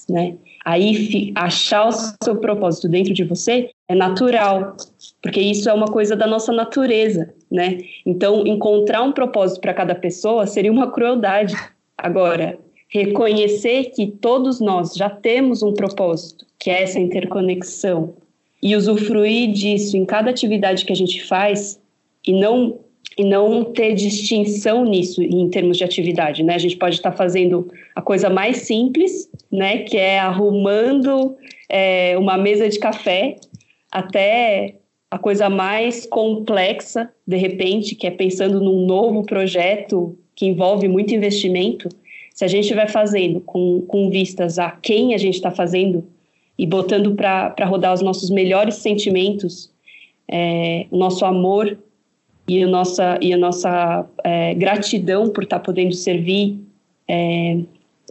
né? 0.08 0.34
Aí 0.64 1.32
achar 1.36 1.88
o 1.88 1.92
seu 1.92 2.36
propósito 2.36 2.88
dentro 2.88 3.14
de 3.14 3.24
você 3.24 3.70
é 3.88 3.94
natural, 3.94 4.76
porque 5.28 5.42
isso 5.42 5.68
é 5.68 5.74
uma 5.74 5.88
coisa 5.88 6.16
da 6.16 6.26
nossa 6.26 6.50
natureza, 6.50 7.34
né? 7.50 7.80
Então, 8.06 8.46
encontrar 8.46 9.02
um 9.02 9.12
propósito 9.12 9.60
para 9.60 9.74
cada 9.74 9.94
pessoa 9.94 10.46
seria 10.46 10.72
uma 10.72 10.90
crueldade. 10.90 11.54
Agora, 11.98 12.58
reconhecer 12.88 13.90
que 13.94 14.06
todos 14.06 14.58
nós 14.58 14.94
já 14.94 15.10
temos 15.10 15.62
um 15.62 15.74
propósito, 15.74 16.46
que 16.58 16.70
é 16.70 16.82
essa 16.82 16.98
interconexão, 16.98 18.14
e 18.62 18.74
usufruir 18.74 19.52
disso 19.52 19.98
em 19.98 20.06
cada 20.06 20.30
atividade 20.30 20.86
que 20.86 20.92
a 20.94 20.96
gente 20.96 21.22
faz 21.22 21.78
e 22.26 22.32
não 22.32 22.78
e 23.16 23.22
não 23.24 23.64
ter 23.64 23.94
distinção 23.94 24.84
nisso 24.84 25.22
em 25.22 25.50
termos 25.50 25.76
de 25.76 25.84
atividade, 25.84 26.42
né? 26.42 26.54
A 26.54 26.58
gente 26.58 26.76
pode 26.76 26.94
estar 26.94 27.12
fazendo 27.12 27.70
a 27.94 28.00
coisa 28.00 28.30
mais 28.30 28.58
simples, 28.58 29.28
né? 29.52 29.80
Que 29.80 29.98
é 29.98 30.20
arrumando 30.20 31.36
é, 31.68 32.16
uma 32.16 32.38
mesa 32.38 32.66
de 32.66 32.78
café, 32.78 33.36
até 33.90 34.77
a 35.10 35.18
coisa 35.18 35.48
mais 35.48 36.04
complexa, 36.06 37.10
de 37.26 37.36
repente, 37.36 37.94
que 37.94 38.06
é 38.06 38.10
pensando 38.10 38.60
num 38.60 38.84
novo 38.84 39.24
projeto 39.24 40.16
que 40.34 40.46
envolve 40.46 40.86
muito 40.86 41.14
investimento. 41.14 41.88
Se 42.34 42.44
a 42.44 42.48
gente 42.48 42.72
vai 42.74 42.86
fazendo 42.86 43.40
com, 43.40 43.82
com 43.82 44.10
vistas 44.10 44.58
a 44.58 44.70
quem 44.70 45.14
a 45.14 45.18
gente 45.18 45.34
está 45.34 45.50
fazendo 45.50 46.04
e 46.58 46.66
botando 46.66 47.14
para 47.14 47.64
rodar 47.64 47.94
os 47.94 48.02
nossos 48.02 48.30
melhores 48.30 48.76
sentimentos, 48.76 49.70
é, 50.30 50.86
o 50.90 50.98
nosso 50.98 51.24
amor 51.24 51.78
e 52.46 52.62
a 52.62 52.66
nossa, 52.66 53.18
e 53.20 53.32
a 53.32 53.36
nossa 53.36 54.06
é, 54.22 54.54
gratidão 54.54 55.30
por 55.30 55.44
estar 55.44 55.58
tá 55.58 55.64
podendo 55.64 55.94
servir, 55.94 56.58
é, 57.08 57.58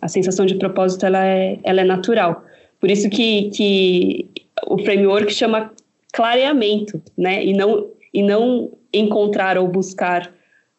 a 0.02 0.08
sensação 0.08 0.46
de 0.46 0.56
propósito 0.56 1.06
ela 1.06 1.24
é, 1.24 1.60
ela 1.64 1.82
é 1.82 1.84
natural. 1.84 2.44
Por 2.80 2.90
isso 2.90 3.10
que, 3.10 3.50
que 3.52 4.28
o 4.68 4.78
framework 4.80 5.32
chama 5.32 5.72
clareamento, 6.18 7.00
né? 7.16 7.46
E 7.46 7.54
não, 7.54 7.88
e 8.12 8.24
não 8.24 8.72
encontrar 8.92 9.56
ou 9.58 9.68
buscar 9.68 10.34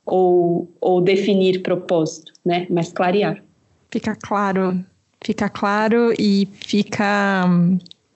ou, 0.05 0.68
ou 0.81 1.01
definir 1.01 1.62
propósito, 1.62 2.33
né? 2.44 2.66
Mas 2.68 2.92
clarear. 2.92 3.40
Fica 3.88 4.16
claro, 4.16 4.85
fica 5.24 5.48
claro 5.48 6.12
e 6.18 6.48
fica, 6.53 7.44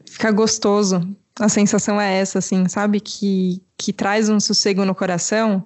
fica 0.04 0.32
gostoso 0.32 1.00
a 1.40 1.48
sensação 1.48 2.00
é 2.00 2.18
essa, 2.18 2.38
assim, 2.38 2.68
sabe? 2.68 3.00
Que, 3.00 3.62
que 3.78 3.92
traz 3.92 4.28
um 4.28 4.38
sossego 4.38 4.84
no 4.84 4.94
coração 4.94 5.64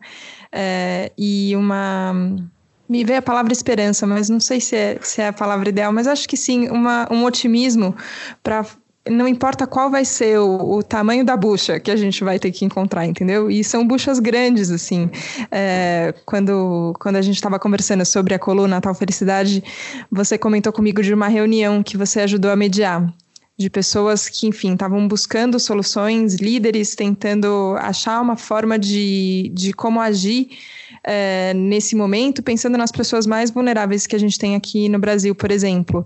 é, 0.52 1.10
e 1.18 1.54
uma. 1.56 2.14
Me 2.88 3.02
veio 3.02 3.18
a 3.18 3.22
palavra 3.22 3.52
esperança, 3.52 4.06
mas 4.06 4.28
não 4.28 4.38
sei 4.38 4.60
se 4.60 4.76
é, 4.76 4.98
se 5.02 5.20
é 5.20 5.28
a 5.28 5.32
palavra 5.32 5.68
ideal, 5.68 5.92
mas 5.92 6.06
acho 6.06 6.28
que 6.28 6.36
sim, 6.36 6.68
uma, 6.68 7.08
um 7.10 7.24
otimismo 7.24 7.96
para 8.44 8.64
não 9.10 9.28
importa 9.28 9.66
qual 9.66 9.90
vai 9.90 10.04
ser 10.04 10.38
o, 10.38 10.76
o, 10.76 10.82
tamanho 10.82 11.24
da 11.24 11.36
bucha 11.36 11.78
que 11.78 11.90
a 11.90 11.96
gente 11.96 12.24
vai 12.24 12.38
ter 12.38 12.50
que 12.50 12.64
encontrar, 12.64 13.06
entendeu? 13.06 13.50
E 13.50 13.62
são 13.62 13.86
buchas 13.86 14.18
grandes, 14.18 14.70
assim. 14.70 15.10
É, 15.50 16.14
quando, 16.24 16.94
quando 17.00 17.16
a 17.16 17.22
gente 17.22 17.36
estava 17.36 17.58
conversando 17.58 18.04
sobre 18.04 18.34
a 18.34 18.38
coluna 18.38 18.80
Tal 18.80 18.94
Felicidade, 18.94 19.62
você 20.10 20.36
comentou 20.36 20.72
comigo 20.72 21.02
de 21.02 21.14
uma 21.14 21.28
reunião 21.28 21.82
que 21.82 21.96
você 21.96 22.20
ajudou 22.20 22.50
a 22.50 22.56
mediar 22.56 23.12
de 23.58 23.70
pessoas 23.70 24.28
que, 24.28 24.46
enfim, 24.46 24.74
estavam 24.74 25.08
buscando 25.08 25.58
soluções, 25.58 26.34
líderes 26.34 26.94
tentando 26.94 27.74
achar 27.78 28.20
uma 28.20 28.36
forma 28.36 28.78
de, 28.78 29.50
de 29.54 29.72
como 29.72 29.98
agir 29.98 30.50
é, 31.02 31.54
nesse 31.54 31.96
momento, 31.96 32.42
pensando 32.42 32.76
nas 32.76 32.92
pessoas 32.92 33.26
mais 33.26 33.50
vulneráveis 33.50 34.06
que 34.06 34.14
a 34.14 34.18
gente 34.18 34.38
tem 34.38 34.54
aqui 34.56 34.88
no 34.88 34.98
Brasil, 34.98 35.34
por 35.34 35.50
exemplo. 35.50 36.04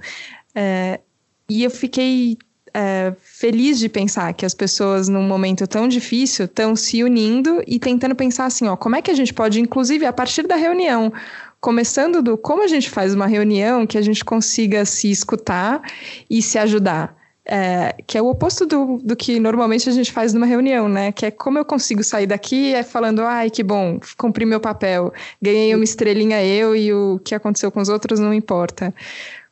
É, 0.55 1.01
e 1.49 1.65
eu 1.65 1.71
fiquei 1.71 2.39
é, 2.75 3.13
feliz 3.21 3.79
de 3.79 3.89
pensar 3.89 4.33
que 4.33 4.47
as 4.47 4.55
pessoas, 4.55 5.09
num 5.09 5.23
momento 5.23 5.67
tão 5.67 5.89
difícil, 5.89 6.45
estão 6.45 6.77
se 6.77 7.03
unindo 7.03 7.63
e 7.67 7.79
tentando 7.79 8.15
pensar 8.15 8.47
assim, 8.47 8.69
ó, 8.69 8.77
como 8.77 8.97
é 8.97 9.03
que 9.03 9.11
a 9.11 9.15
gente 9.15 9.35
pode, 9.35 9.61
inclusive, 9.61 10.07
a 10.07 10.13
partir 10.13 10.47
da 10.47 10.57
reunião, 10.57 11.13
começando 11.61 12.23
do 12.23 12.39
como 12.39 12.63
a 12.63 12.67
gente 12.67 12.89
faz 12.89 13.15
uma 13.15 13.27
reunião 13.27 13.87
que 13.87 13.99
a 13.99 14.03
gente 14.03 14.25
consiga 14.25 14.85
se 14.85 15.11
escutar 15.11 15.83
e 16.29 16.41
se 16.41 16.59
ajudar. 16.59 17.19
É, 17.53 17.97
que 18.07 18.17
é 18.17 18.23
o 18.23 18.29
oposto 18.29 18.65
do, 18.65 18.99
do 19.03 19.17
que 19.17 19.41
normalmente 19.41 19.89
a 19.89 19.93
gente 19.93 20.13
faz 20.13 20.33
numa 20.33 20.47
reunião, 20.47 20.89
né? 20.89 21.11
Que 21.11 21.27
é 21.27 21.31
como 21.31 21.59
eu 21.59 21.65
consigo 21.65 22.05
sair 22.05 22.27
daqui 22.27 22.73
é 22.73 22.83
falando, 22.85 23.23
ai, 23.23 23.51
que 23.51 23.63
bom, 23.63 23.99
cumpri 24.17 24.47
meu 24.47 24.61
papel, 24.61 25.13
ganhei 25.43 25.75
uma 25.75 25.83
estrelinha 25.83 26.45
eu 26.45 26.77
e 26.77 26.93
o 26.93 27.19
que 27.25 27.35
aconteceu 27.35 27.73
com 27.73 27.81
os 27.81 27.89
outros 27.89 28.21
não 28.21 28.33
importa. 28.33 28.95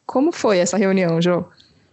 Como 0.07 0.31
foi 0.31 0.59
essa 0.59 0.77
reunião, 0.77 1.21
Jô? 1.21 1.45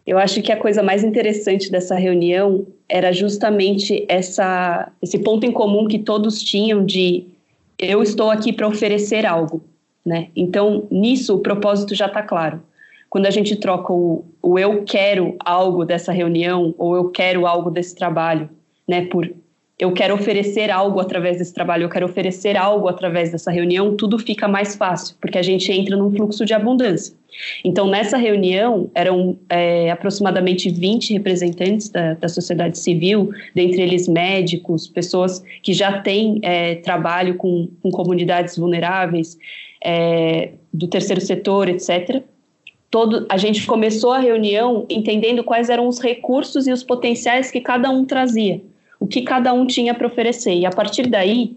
Eu 0.05 0.19
acho 0.19 0.41
que 0.41 0.51
a 0.51 0.57
coisa 0.57 0.83
mais 0.83 1.03
interessante 1.03 1.71
dessa 1.71 1.95
reunião 1.95 2.65
era 2.87 3.11
justamente 3.11 4.05
essa, 4.07 4.91
esse 5.01 5.17
ponto 5.19 5.45
em 5.45 5.51
comum 5.51 5.87
que 5.87 5.97
todos 5.97 6.43
tinham 6.43 6.85
de 6.85 7.25
eu 7.79 8.03
estou 8.03 8.29
aqui 8.29 8.53
para 8.53 8.67
oferecer 8.67 9.25
algo, 9.25 9.63
né? 10.05 10.29
Então, 10.35 10.87
nisso 10.91 11.35
o 11.35 11.39
propósito 11.39 11.95
já 11.95 12.05
está 12.05 12.21
claro. 12.21 12.61
Quando 13.09 13.25
a 13.25 13.31
gente 13.31 13.55
troca 13.55 13.91
o, 13.91 14.23
o 14.41 14.59
eu 14.59 14.83
quero 14.83 15.35
algo 15.39 15.83
dessa 15.83 16.11
reunião 16.11 16.75
ou 16.77 16.95
eu 16.95 17.09
quero 17.09 17.47
algo 17.47 17.71
desse 17.71 17.95
trabalho, 17.95 18.49
né, 18.87 19.05
por 19.05 19.29
eu 19.77 19.91
quero 19.91 20.15
oferecer 20.15 20.71
algo 20.71 20.99
através 21.01 21.37
desse 21.37 21.53
trabalho, 21.53 21.83
eu 21.83 21.89
quero 21.89 22.05
oferecer 22.05 22.55
algo 22.55 22.87
através 22.87 23.31
dessa 23.31 23.51
reunião, 23.51 23.95
tudo 23.95 24.17
fica 24.17 24.47
mais 24.47 24.75
fácil, 24.75 25.17
porque 25.19 25.37
a 25.37 25.41
gente 25.41 25.69
entra 25.71 25.97
num 25.97 26.09
fluxo 26.11 26.45
de 26.45 26.53
abundância. 26.53 27.13
Então, 27.63 27.87
nessa 27.87 28.15
reunião, 28.15 28.89
eram 28.95 29.37
é, 29.49 29.91
aproximadamente 29.91 30.69
20 30.69 31.11
representantes 31.13 31.89
da, 31.89 32.13
da, 32.13 32.29
sociedade 32.29 32.77
civil, 32.77 33.31
dentre 33.53 33.81
eles 33.81 34.07
médicos, 34.07 34.87
pessoas 34.87 35.43
que 35.61 35.73
já 35.73 35.99
têm 36.01 36.39
é, 36.41 36.75
trabalho 36.75 37.35
com, 37.35 37.67
com, 37.83 37.91
comunidades 37.91 38.57
vulneráveis, 38.57 39.37
é, 39.83 40.51
do 40.73 40.87
terceiro 40.87 41.19
setor, 41.19 41.67
etc. 41.67 42.23
Todo, 42.89 43.25
a 43.27 43.35
gente 43.35 43.65
começou 43.65 44.13
a 44.13 44.19
reunião 44.19 44.85
entendendo 44.89 45.43
quais 45.43 45.69
eram 45.69 45.87
os 45.87 45.99
recursos 45.99 46.67
e 46.67 46.71
os 46.71 46.83
potenciais 46.83 47.51
que 47.51 47.59
cada 47.59 47.89
um 47.89 48.05
trazia, 48.05 48.61
o 48.99 49.07
que 49.07 49.21
cada 49.21 49.53
um 49.53 49.65
tinha 49.65 49.93
para 49.93 50.07
oferecer. 50.07 50.53
E 50.53 50.65
a 50.65 50.71
partir 50.71 51.07
daí, 51.07 51.55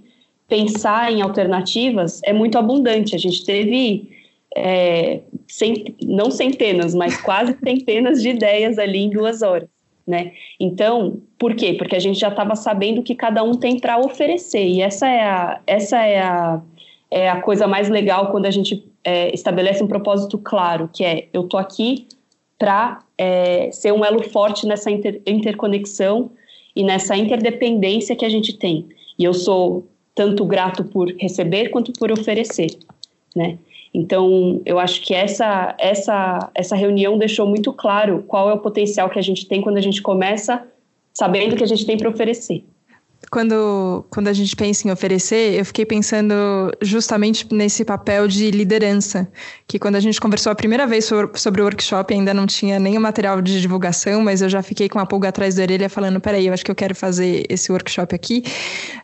pensar 0.48 1.12
em 1.12 1.20
alternativas 1.20 2.20
é 2.24 2.32
muito 2.32 2.58
abundante. 2.58 3.14
A 3.14 3.18
gente 3.18 3.44
teve 3.44 4.10
é, 4.56 5.20
cent, 5.46 5.94
não 6.02 6.30
centenas, 6.30 6.94
mas 6.94 7.20
quase 7.20 7.56
centenas 7.62 8.22
de 8.22 8.30
ideias 8.30 8.78
ali 8.78 8.98
em 8.98 9.10
duas 9.10 9.42
horas. 9.42 9.68
Né? 10.06 10.32
Então, 10.58 11.20
por 11.38 11.54
quê? 11.54 11.74
Porque 11.74 11.94
a 11.94 11.98
gente 11.98 12.18
já 12.18 12.28
estava 12.28 12.56
sabendo 12.56 13.00
o 13.00 13.02
que 13.02 13.14
cada 13.14 13.42
um 13.42 13.52
tem 13.52 13.78
para 13.78 13.98
oferecer. 13.98 14.66
E 14.66 14.80
essa 14.80 15.06
é 15.06 15.22
a, 15.22 15.60
essa 15.66 16.02
é 16.02 16.20
a, 16.20 16.62
é 17.10 17.28
a 17.28 17.42
coisa 17.42 17.66
mais 17.66 17.90
legal 17.90 18.30
quando 18.30 18.46
a 18.46 18.50
gente 18.50 18.82
é, 19.04 19.32
estabelece 19.34 19.84
um 19.84 19.86
propósito 19.86 20.38
claro, 20.38 20.88
que 20.90 21.04
é 21.04 21.28
eu 21.30 21.42
estou 21.42 21.60
aqui 21.60 22.06
para 22.58 23.00
é, 23.18 23.70
ser 23.70 23.92
um 23.92 24.02
elo 24.02 24.22
forte 24.22 24.66
nessa 24.66 24.90
inter, 24.90 25.20
interconexão 25.26 26.30
e 26.78 26.84
nessa 26.84 27.16
interdependência 27.16 28.14
que 28.14 28.24
a 28.24 28.28
gente 28.28 28.56
tem. 28.56 28.86
E 29.18 29.24
eu 29.24 29.34
sou 29.34 29.84
tanto 30.14 30.44
grato 30.44 30.84
por 30.84 31.12
receber 31.18 31.70
quanto 31.70 31.92
por 31.92 32.12
oferecer, 32.12 32.70
né? 33.34 33.58
Então, 33.92 34.62
eu 34.64 34.78
acho 34.78 35.02
que 35.02 35.12
essa, 35.12 35.74
essa, 35.78 36.50
essa 36.54 36.76
reunião 36.76 37.18
deixou 37.18 37.46
muito 37.48 37.72
claro 37.72 38.22
qual 38.28 38.48
é 38.48 38.52
o 38.52 38.58
potencial 38.58 39.10
que 39.10 39.18
a 39.18 39.22
gente 39.22 39.46
tem 39.46 39.60
quando 39.60 39.76
a 39.76 39.80
gente 39.80 40.00
começa 40.00 40.64
sabendo 41.12 41.56
que 41.56 41.64
a 41.64 41.66
gente 41.66 41.84
tem 41.84 41.96
para 41.96 42.08
oferecer 42.08 42.62
quando, 43.30 44.06
quando 44.10 44.28
a 44.28 44.32
gente 44.32 44.54
pensa 44.56 44.86
em 44.88 44.90
oferecer, 44.90 45.58
eu 45.58 45.64
fiquei 45.64 45.84
pensando 45.84 46.34
justamente 46.80 47.46
nesse 47.52 47.84
papel 47.84 48.26
de 48.26 48.50
liderança, 48.50 49.28
que 49.66 49.78
quando 49.78 49.96
a 49.96 50.00
gente 50.00 50.20
conversou 50.20 50.50
a 50.50 50.54
primeira 50.54 50.86
vez 50.86 51.04
sobre, 51.04 51.38
sobre 51.38 51.60
o 51.60 51.64
workshop, 51.64 52.14
ainda 52.14 52.32
não 52.32 52.46
tinha 52.46 52.78
nenhum 52.78 53.00
material 53.00 53.42
de 53.42 53.60
divulgação, 53.60 54.22
mas 54.22 54.40
eu 54.40 54.48
já 54.48 54.62
fiquei 54.62 54.88
com 54.88 54.98
uma 54.98 55.06
pulga 55.06 55.28
atrás 55.28 55.56
da 55.56 55.62
orelha 55.62 55.88
falando, 55.90 56.20
peraí, 56.20 56.46
eu 56.46 56.54
acho 56.54 56.64
que 56.64 56.70
eu 56.70 56.74
quero 56.74 56.94
fazer 56.94 57.44
esse 57.48 57.70
workshop 57.70 58.14
aqui. 58.14 58.42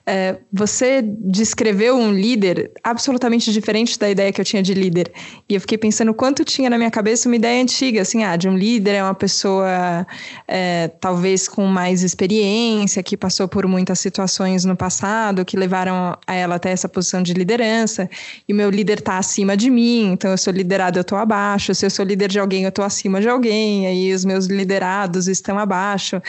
É, 0.07 0.37
você 0.53 1.01
descreveu 1.03 1.97
um 1.97 2.13
líder 2.13 2.71
absolutamente 2.83 3.51
diferente 3.51 3.99
da 3.99 4.11
ideia 4.11 4.31
que 4.31 4.39
eu 4.41 4.45
tinha 4.45 4.63
de 4.63 4.75
líder, 4.75 5.11
e 5.49 5.55
eu 5.55 5.61
fiquei 5.61 5.79
pensando 5.79 6.13
quanto 6.13 6.45
tinha 6.45 6.69
na 6.69 6.77
minha 6.77 6.91
cabeça 6.91 7.27
uma 7.27 7.37
ideia 7.37 7.63
antiga, 7.63 8.03
assim, 8.03 8.23
ah, 8.23 8.37
de 8.37 8.47
um 8.47 8.55
líder 8.57 8.97
é 8.97 9.03
uma 9.03 9.15
pessoa 9.15 10.07
é, 10.47 10.89
talvez 11.01 11.49
com 11.49 11.65
mais 11.67 12.03
experiência, 12.03 13.03
que 13.03 13.17
passou 13.17 13.49
por 13.49 13.67
muitas 13.67 13.99
situações 13.99 14.65
no 14.67 14.77
passado 14.77 15.43
que 15.43 15.57
levaram 15.57 16.19
a 16.27 16.35
ela 16.35 16.57
até 16.57 16.71
essa 16.71 16.89
posição 16.89 17.23
de 17.23 17.33
liderança, 17.33 18.09
e 18.47 18.53
o 18.53 18.57
meu 18.57 18.69
líder 18.69 18.99
está 18.99 19.17
acima 19.17 19.57
de 19.57 19.71
mim, 19.71 20.13
então 20.13 20.31
eu 20.31 20.39
sou 20.39 20.53
liderado, 20.53 20.99
eu 20.99 21.03
estou 21.03 21.17
abaixo, 21.17 21.75
se 21.75 21.87
eu 21.87 21.91
sou 21.91 22.05
líder 22.05 22.29
de 22.29 22.39
alguém, 22.39 22.65
eu 22.65 22.69
estou 22.69 22.85
acima 22.85 23.23
de 23.23 23.29
alguém, 23.29 23.87
aí 23.87 24.13
os 24.13 24.25
meus 24.25 24.47
liderados 24.47 25.29
estão 25.29 25.59
abaixo. 25.59 26.21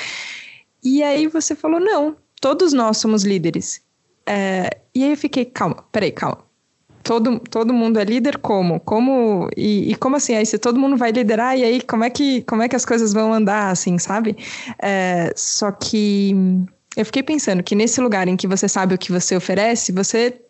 E 0.82 1.04
aí 1.04 1.28
você 1.28 1.56
falou, 1.56 1.80
não, 1.80 2.16
todos 2.42 2.74
nós 2.74 2.98
somos 2.98 3.24
líderes. 3.24 3.82
É, 4.26 4.78
e 4.94 5.04
aí 5.04 5.12
eu 5.12 5.18
fiquei, 5.18 5.46
calma, 5.46 5.84
peraí, 5.92 6.12
calma. 6.12 6.40
Todo, 7.04 7.40
todo 7.40 7.72
mundo 7.72 8.00
é 8.00 8.04
líder 8.04 8.40
como? 8.40 8.80
Como 8.80 9.48
e, 9.56 9.92
e, 9.92 9.96
como 9.96 10.16
assim? 10.16 10.34
Aí 10.34 10.46
se 10.46 10.58
todo 10.58 10.80
mundo 10.80 10.98
vai 10.98 11.12
liderar, 11.12 11.56
e 11.56 11.64
aí 11.64 11.82
como 11.82 12.04
é 12.04 12.10
que, 12.10 12.42
como 12.44 12.64
é 12.64 12.68
que 12.68 12.76
as 12.76 12.84
coisas 12.84 13.14
vão 13.14 13.32
andar, 13.32 13.70
assim, 13.70 14.00
sabe? 14.00 14.36
É, 14.82 15.32
só 15.36 15.72
que 15.72 16.34
eu 16.98 17.06
fiquei 17.06 17.22
pensando 17.22 17.62
que 17.62 17.76
nesse 17.76 18.02
lugar 18.02 18.28
em 18.28 18.36
que 18.36 18.48
você 18.48 18.68
sabe 18.68 18.96
o 18.96 18.98
que 18.98 19.12
você 19.12 19.36
oferece, 19.36 19.92
você 19.92 20.42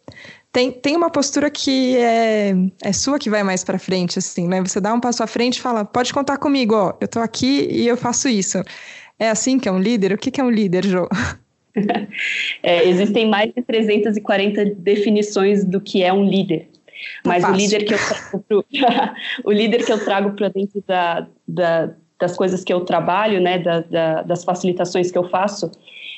tem, 0.55 0.71
tem 0.71 0.95
uma 0.95 1.09
postura 1.09 1.49
que 1.49 1.97
é, 1.97 2.53
é 2.81 2.93
sua 2.93 3.19
que 3.19 3.29
vai 3.29 3.43
mais 3.43 3.61
para 3.61 3.77
frente, 3.77 4.19
assim, 4.19 4.47
né? 4.47 4.61
Você 4.61 4.79
dá 4.79 4.93
um 4.93 4.99
passo 5.01 5.21
à 5.23 5.27
frente 5.27 5.57
e 5.57 5.61
fala, 5.61 5.83
pode 5.83 6.13
contar 6.13 6.37
comigo, 6.37 6.73
ó, 6.73 6.93
eu 7.01 7.07
tô 7.09 7.19
aqui 7.19 7.67
e 7.69 7.85
eu 7.85 7.97
faço 7.97 8.29
isso. 8.29 8.63
É 9.19 9.29
assim 9.29 9.59
que 9.59 9.67
é 9.67 9.71
um 9.71 9.79
líder? 9.79 10.13
O 10.13 10.17
que, 10.17 10.31
que 10.31 10.39
é 10.39 10.43
um 10.43 10.49
líder, 10.49 10.85
Jô? 10.85 11.09
É, 12.63 12.87
existem 12.87 13.27
mais 13.27 13.53
de 13.53 13.61
340 13.61 14.65
definições 14.77 15.63
do 15.63 15.79
que 15.79 16.01
é 16.01 16.11
um 16.11 16.23
líder. 16.23 16.69
Tá 17.23 17.29
Mas 17.29 17.43
o 17.43 17.51
líder 17.51 17.83
que 17.83 17.93
eu 17.93 17.97
trago 17.97 18.43
pro, 18.47 18.65
o 19.43 19.51
líder 19.51 19.85
que 19.85 19.91
eu 19.91 20.03
trago 20.03 20.31
para 20.31 20.49
dentro 20.49 20.83
da, 20.87 21.27
da, 21.47 21.93
das 22.19 22.35
coisas 22.35 22.63
que 22.63 22.73
eu 22.73 22.81
trabalho, 22.81 23.41
né, 23.41 23.59
da, 23.59 23.81
da, 23.81 24.21
das 24.23 24.43
facilitações 24.43 25.11
que 25.11 25.17
eu 25.17 25.29
faço, 25.29 25.69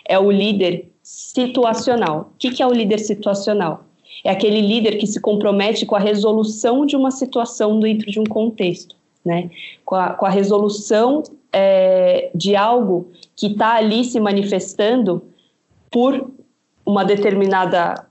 é 0.07 0.17
o 0.17 0.31
líder 0.31 0.89
situacional. 1.01 2.31
O 2.33 2.37
que, 2.37 2.51
que 2.51 2.63
é 2.63 2.67
o 2.67 2.71
líder 2.73 2.99
situacional? 2.99 3.85
É 4.23 4.31
aquele 4.31 4.61
líder 4.61 4.97
que 4.97 5.07
se 5.07 5.19
compromete 5.19 5.85
com 5.85 5.95
a 5.95 5.99
resolução 5.99 6.85
de 6.85 6.95
uma 6.95 7.11
situação 7.11 7.79
dentro 7.79 8.09
de 8.09 8.19
um 8.19 8.23
contexto, 8.23 8.95
né? 9.23 9.49
com, 9.85 9.95
a, 9.95 10.13
com 10.13 10.25
a 10.25 10.29
resolução 10.29 11.23
é, 11.51 12.29
de 12.33 12.55
algo 12.55 13.11
que 13.35 13.47
está 13.47 13.75
ali 13.75 14.03
se 14.03 14.19
manifestando 14.19 15.23
por 15.91 16.31
uma 16.85 17.03
determinada 17.03 18.07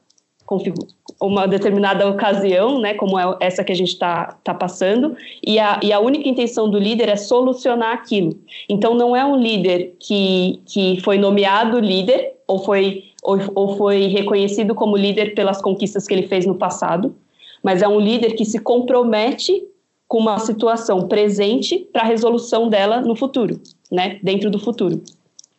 uma 1.21 1.49
determinada 1.49 2.09
ocasião, 2.09 2.81
né, 2.81 2.95
como 2.95 3.19
é 3.19 3.37
essa 3.41 3.65
que 3.65 3.73
a 3.73 3.75
gente 3.75 3.93
está 3.93 4.37
tá 4.45 4.55
passando, 4.55 5.17
e 5.45 5.59
a, 5.59 5.81
e 5.83 5.93
a 5.93 5.99
única 5.99 6.29
intenção 6.29 6.71
do 6.71 6.79
líder 6.79 7.09
é 7.09 7.17
solucionar 7.17 7.93
aquilo. 7.93 8.39
Então, 8.69 8.95
não 8.95 9.17
é 9.17 9.25
um 9.25 9.37
líder 9.37 9.97
que, 9.99 10.61
que 10.67 11.01
foi 11.01 11.19
nomeado 11.19 11.81
líder 11.81 12.35
ou 12.47 12.61
foi, 12.61 13.05
ou, 13.23 13.39
ou 13.55 13.77
foi 13.77 14.07
reconhecido 14.07 14.75
como 14.75 14.97
líder 14.97 15.35
pelas 15.35 15.61
conquistas 15.61 16.07
que 16.07 16.15
ele 16.15 16.29
fez 16.29 16.47
no 16.47 16.55
passado, 16.55 17.15
mas 17.62 17.83
é 17.83 17.89
um 17.89 17.99
líder 17.99 18.35
que 18.35 18.45
se 18.45 18.61
compromete 18.61 19.65
com 20.07 20.19
uma 20.19 20.39
situação 20.39 21.09
presente 21.09 21.79
para 21.93 22.03
a 22.03 22.07
resolução 22.07 22.69
dela 22.69 23.01
no 23.01 23.17
futuro, 23.17 23.61
né, 23.91 24.21
dentro 24.23 24.51
do 24.51 24.59
futuro. 24.59 25.03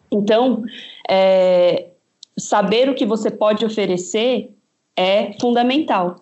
Então, 0.10 0.64
é, 1.10 1.88
saber 2.38 2.90
o 2.90 2.96
que 2.96 3.06
você 3.06 3.32
pode 3.32 3.66
oferecer 3.66 4.52
é 4.96 5.34
fundamental. 5.40 6.18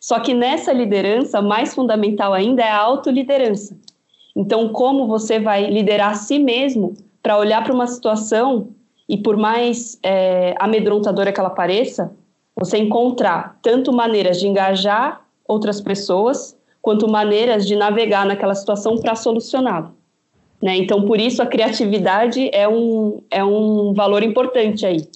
Só 0.00 0.20
que 0.20 0.32
nessa 0.32 0.72
liderança, 0.72 1.42
mais 1.42 1.74
fundamental 1.74 2.32
ainda 2.32 2.62
é 2.62 2.70
a 2.70 2.78
autoliderança. 2.78 3.76
Então, 4.36 4.68
como 4.68 5.06
você 5.06 5.40
vai 5.40 5.68
liderar 5.68 6.12
a 6.12 6.14
si 6.14 6.38
mesmo 6.38 6.94
para 7.22 7.36
olhar 7.36 7.64
para 7.64 7.74
uma 7.74 7.86
situação 7.86 8.68
e, 9.08 9.16
por 9.16 9.36
mais 9.36 9.98
é, 10.02 10.54
amedrontadora 10.60 11.32
que 11.32 11.40
ela 11.40 11.50
pareça, 11.50 12.12
você 12.54 12.78
encontrar 12.78 13.58
tanto 13.62 13.92
maneiras 13.92 14.38
de 14.38 14.46
engajar 14.46 15.24
outras 15.46 15.80
pessoas, 15.80 16.56
quanto 16.80 17.08
maneiras 17.08 17.66
de 17.66 17.74
navegar 17.74 18.24
naquela 18.24 18.54
situação 18.54 18.96
para 18.96 19.16
solucioná-la. 19.16 19.92
Né? 20.62 20.76
Então, 20.76 21.04
por 21.04 21.20
isso, 21.20 21.42
a 21.42 21.46
criatividade 21.46 22.50
é 22.52 22.68
um, 22.68 23.20
é 23.30 23.44
um 23.44 23.92
valor 23.92 24.22
importante 24.22 24.86
aí, 24.86 25.08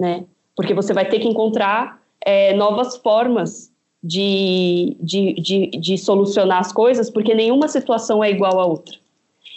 né? 0.00 0.24
Porque 0.56 0.74
você 0.74 0.92
vai 0.92 1.04
ter 1.04 1.20
que 1.20 1.28
encontrar 1.28 2.00
é, 2.24 2.54
novas 2.54 2.96
formas 2.96 3.70
de, 4.02 4.96
de, 4.98 5.34
de, 5.34 5.66
de 5.66 5.98
solucionar 5.98 6.58
as 6.58 6.72
coisas, 6.72 7.10
porque 7.10 7.34
nenhuma 7.34 7.68
situação 7.68 8.24
é 8.24 8.30
igual 8.30 8.58
a 8.58 8.64
outra. 8.64 8.96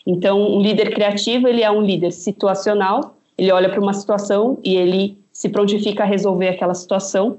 Então, 0.06 0.58
um 0.58 0.62
líder 0.62 0.94
criativo, 0.94 1.48
ele 1.48 1.64
é 1.64 1.72
um 1.72 1.82
líder 1.82 2.12
situacional, 2.12 3.16
ele 3.38 3.52
olha 3.52 3.70
para 3.70 3.80
uma 3.80 3.94
situação 3.94 4.60
e 4.64 4.76
ele 4.76 5.18
se 5.32 5.48
prontifica 5.48 6.04
a 6.04 6.06
resolver 6.06 6.50
aquela 6.50 6.76
situação, 6.76 7.38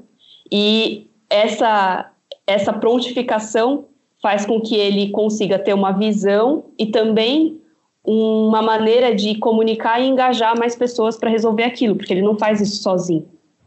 e 0.51 1.07
essa, 1.29 2.11
essa 2.47 2.73
prontificação 2.73 3.85
faz 4.23 4.47
com 4.47 4.61
que 4.61 4.75
ele 4.75 5.11
consiga 5.11 5.59
ter 5.59 5.75
uma 5.75 5.93
visão 5.93 6.65
e 6.79 6.87
também 6.87 7.61
uma 8.05 8.61
maneira 8.61 9.15
de 9.15 9.35
comunicar 9.37 10.01
e 10.01 10.07
engajar 10.07 10.59
mais 10.59 10.77
pessoas 10.77 11.17
para 11.17 11.31
resolver 11.31 11.63
aquilo, 11.63 11.97
porque 11.97 12.13
ele 12.13 12.23
não 12.23 12.37
faz 12.37 12.61
isso 12.61 12.83
sozinho. 12.83 13.27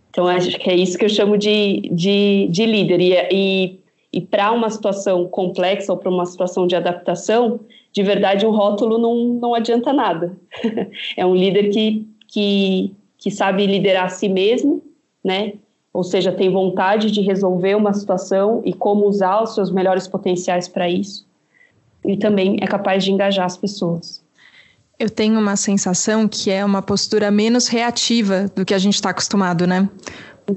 Então, 0.09 0.27
acho 0.27 0.57
que 0.59 0.69
é 0.69 0.75
isso 0.75 0.97
que 0.97 1.05
eu 1.05 1.09
chamo 1.09 1.37
de, 1.37 1.89
de, 1.91 2.47
de 2.49 2.65
líder. 2.65 2.99
E, 2.99 3.13
e, 3.31 3.79
e 4.13 4.21
para 4.21 4.51
uma 4.51 4.69
situação 4.69 5.27
complexa 5.27 5.91
ou 5.91 5.97
para 5.97 6.09
uma 6.09 6.25
situação 6.25 6.65
de 6.65 6.75
adaptação, 6.75 7.59
de 7.91 8.03
verdade, 8.03 8.45
um 8.45 8.51
rótulo 8.51 8.97
não, 8.97 9.15
não 9.39 9.55
adianta 9.55 9.91
nada. 9.91 10.37
é 11.17 11.25
um 11.25 11.35
líder 11.35 11.69
que, 11.69 12.07
que, 12.27 12.93
que 13.17 13.31
sabe 13.31 13.65
liderar 13.65 14.05
a 14.05 14.09
si 14.09 14.29
mesmo, 14.29 14.83
né? 15.23 15.53
Ou 15.93 16.03
seja, 16.03 16.31
tem 16.31 16.49
vontade 16.49 17.09
de 17.09 17.21
resolver 17.21 17.75
uma 17.75 17.93
situação 17.93 18.61
e 18.63 18.71
como 18.71 19.07
usar 19.07 19.41
os 19.41 19.55
seus 19.55 19.71
melhores 19.71 20.07
potenciais 20.07 20.67
para 20.67 20.87
isso. 20.87 21.25
E 22.05 22.15
também 22.17 22.57
é 22.61 22.67
capaz 22.67 23.03
de 23.03 23.11
engajar 23.11 23.45
as 23.45 23.57
pessoas. 23.57 24.23
Eu 24.99 25.09
tenho 25.09 25.39
uma 25.39 25.55
sensação 25.55 26.27
que 26.27 26.49
é 26.49 26.65
uma 26.65 26.81
postura 26.81 27.29
menos 27.29 27.67
reativa 27.67 28.51
do 28.55 28.65
que 28.65 28.73
a 28.73 28.79
gente 28.79 28.95
está 28.95 29.11
acostumado, 29.11 29.67
né? 29.67 29.87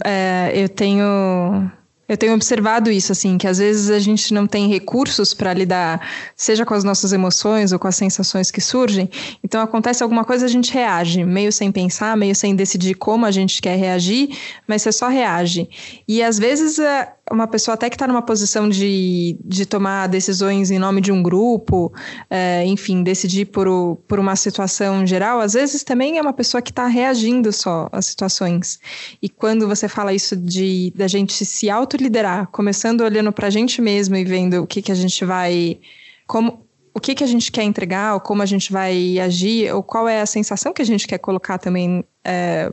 É, 0.05 0.53
eu 0.55 0.68
tenho 0.68 1.70
eu 2.11 2.16
tenho 2.16 2.35
observado 2.35 2.90
isso, 2.90 3.12
assim, 3.12 3.38
que 3.38 3.46
às 3.46 3.59
vezes 3.59 3.88
a 3.88 4.00
gente 4.00 4.35
não 4.35 4.44
tem 4.44 4.68
recursos 4.68 5.33
para 5.33 5.55
lidar, 5.55 6.05
seja 6.35 6.66
com 6.66 6.74
as 6.74 6.83
nossas 6.83 7.12
emoções 7.12 7.70
ou 7.70 7.79
com 7.79 7.87
as 7.87 7.94
sensações 7.94 8.50
que 8.50 8.61
surgem. 8.61 9.09
Então 9.44 9.62
acontece 9.62 10.03
alguma 10.03 10.24
coisa, 10.24 10.44
a 10.44 10.48
gente 10.48 10.72
reage, 10.72 11.22
meio 11.22 11.53
sem 11.53 11.70
pensar, 11.70 12.16
meio 12.16 12.35
sem 12.35 12.57
decidir 12.57 12.94
como 12.94 13.24
a 13.24 13.31
gente 13.31 13.62
quer 13.62 13.76
reagir, 13.76 14.37
mas 14.66 14.83
você 14.83 14.90
só 14.90 15.07
reage. 15.07 15.70
E 16.09 16.20
às 16.20 16.37
vezes 16.37 16.81
é, 16.81 17.12
uma 17.30 17.46
pessoa 17.46 17.74
até 17.74 17.88
que 17.88 17.94
está 17.94 18.06
numa 18.06 18.22
posição 18.22 18.68
de, 18.68 19.38
de 19.44 19.64
tomar 19.64 20.08
decisões 20.08 20.70
em 20.70 20.78
nome 20.78 21.00
de 21.00 21.12
um 21.12 21.22
grupo, 21.22 21.92
é, 22.28 22.64
enfim, 22.66 23.02
decidir 23.02 23.46
por, 23.46 23.68
o, 23.68 23.96
por 24.08 24.18
uma 24.18 24.34
situação 24.34 25.06
geral, 25.06 25.40
às 25.40 25.52
vezes 25.52 25.84
também 25.84 26.18
é 26.18 26.22
uma 26.22 26.32
pessoa 26.32 26.60
que 26.60 26.70
está 26.70 26.86
reagindo 26.86 27.52
só 27.52 27.88
às 27.92 28.06
situações. 28.06 28.80
E 29.22 29.28
quando 29.28 29.68
você 29.68 29.88
fala 29.88 30.12
isso 30.12 30.36
de 30.36 30.92
da 30.96 31.06
gente 31.06 31.44
se 31.44 31.70
autoliderar, 31.70 32.48
começando 32.48 33.02
olhando 33.02 33.32
para 33.32 33.46
a 33.46 33.50
gente 33.50 33.80
mesmo 33.80 34.16
e 34.16 34.24
vendo 34.24 34.62
o 34.62 34.66
que, 34.66 34.82
que 34.82 34.90
a 34.90 34.96
gente 34.96 35.24
vai. 35.24 35.78
como 36.26 36.66
o 36.92 36.98
que, 36.98 37.14
que 37.14 37.22
a 37.22 37.26
gente 37.26 37.52
quer 37.52 37.62
entregar, 37.62 38.14
ou 38.14 38.20
como 38.20 38.42
a 38.42 38.46
gente 38.46 38.72
vai 38.72 39.18
agir, 39.20 39.72
ou 39.72 39.80
qual 39.80 40.08
é 40.08 40.20
a 40.20 40.26
sensação 40.26 40.72
que 40.72 40.82
a 40.82 40.84
gente 40.84 41.06
quer 41.06 41.18
colocar 41.18 41.56
também 41.56 42.04
é, 42.24 42.72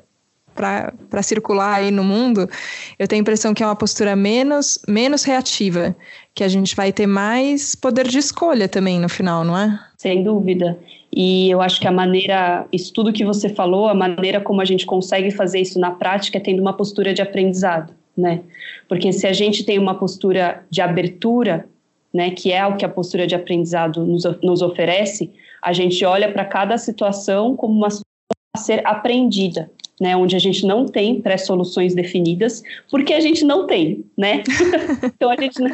para 0.58 1.22
circular 1.24 1.76
aí 1.76 1.92
no 1.92 2.04
mundo, 2.04 2.50
eu 3.00 3.08
tenho 3.08 3.22
a 3.22 3.22
impressão 3.22 3.54
que 3.54 3.64
é 3.64 3.66
uma 3.66 3.76
postura 3.76 4.16
menos, 4.16 4.78
menos 4.88 5.24
reativa, 5.24 5.96
que 6.36 6.44
a 6.44 6.48
gente 6.50 6.76
vai 6.76 6.92
ter 6.92 7.08
mais 7.08 7.76
poder 7.76 8.08
de 8.08 8.18
escolha 8.18 8.68
também 8.68 9.00
no 9.00 9.08
final, 9.08 9.44
não 9.44 9.58
é? 9.58 9.80
Sem 9.98 10.24
dúvida. 10.24 10.78
E 11.16 11.50
eu 11.50 11.62
acho 11.62 11.80
que 11.80 11.88
a 11.88 11.92
maneira, 11.92 12.68
isso 12.72 12.92
tudo 12.94 13.14
que 13.14 13.24
você 13.24 13.48
falou, 13.50 13.88
a 13.88 13.94
maneira 13.94 14.42
como 14.42 14.60
a 14.60 14.66
gente 14.66 14.86
consegue 14.86 15.32
fazer 15.32 15.62
isso 15.62 15.80
na 15.80 15.92
prática 15.92 16.38
é 16.38 16.42
tendo 16.42 16.62
uma 16.62 16.74
postura 16.74 17.14
de 17.14 17.22
aprendizado, 17.22 17.94
né? 18.16 18.42
Porque 18.90 19.12
se 19.14 19.26
a 19.26 19.34
gente 19.34 19.64
tem 19.64 19.80
uma 19.80 19.96
postura 19.96 20.64
de 20.70 20.82
abertura, 20.82 21.66
né, 22.14 22.32
que 22.32 22.52
é 22.52 22.66
o 22.66 22.76
que 22.76 22.86
a 22.86 22.90
postura 22.90 23.28
de 23.28 23.36
aprendizado 23.36 24.06
nos, 24.06 24.24
nos 24.42 24.62
oferece, 24.62 25.32
a 25.62 25.74
gente 25.74 26.04
olha 26.06 26.32
para 26.32 26.46
cada 26.46 26.78
situação 26.78 27.56
como 27.56 27.74
uma 27.74 27.90
situação 27.90 28.04
a 28.56 28.60
ser 28.60 28.82
aprendida, 28.88 29.70
né, 30.00 30.16
onde 30.16 30.36
a 30.36 30.40
gente 30.40 30.66
não 30.66 30.86
tem 30.86 31.20
pré-soluções 31.22 31.96
definidas, 31.96 32.62
porque 32.90 33.14
a 33.14 33.20
gente 33.20 33.44
não 33.44 33.66
tem, 33.66 34.06
né? 34.18 34.44
então 35.04 35.30
a 35.30 35.36
gente 35.40 35.60
não, 35.60 35.70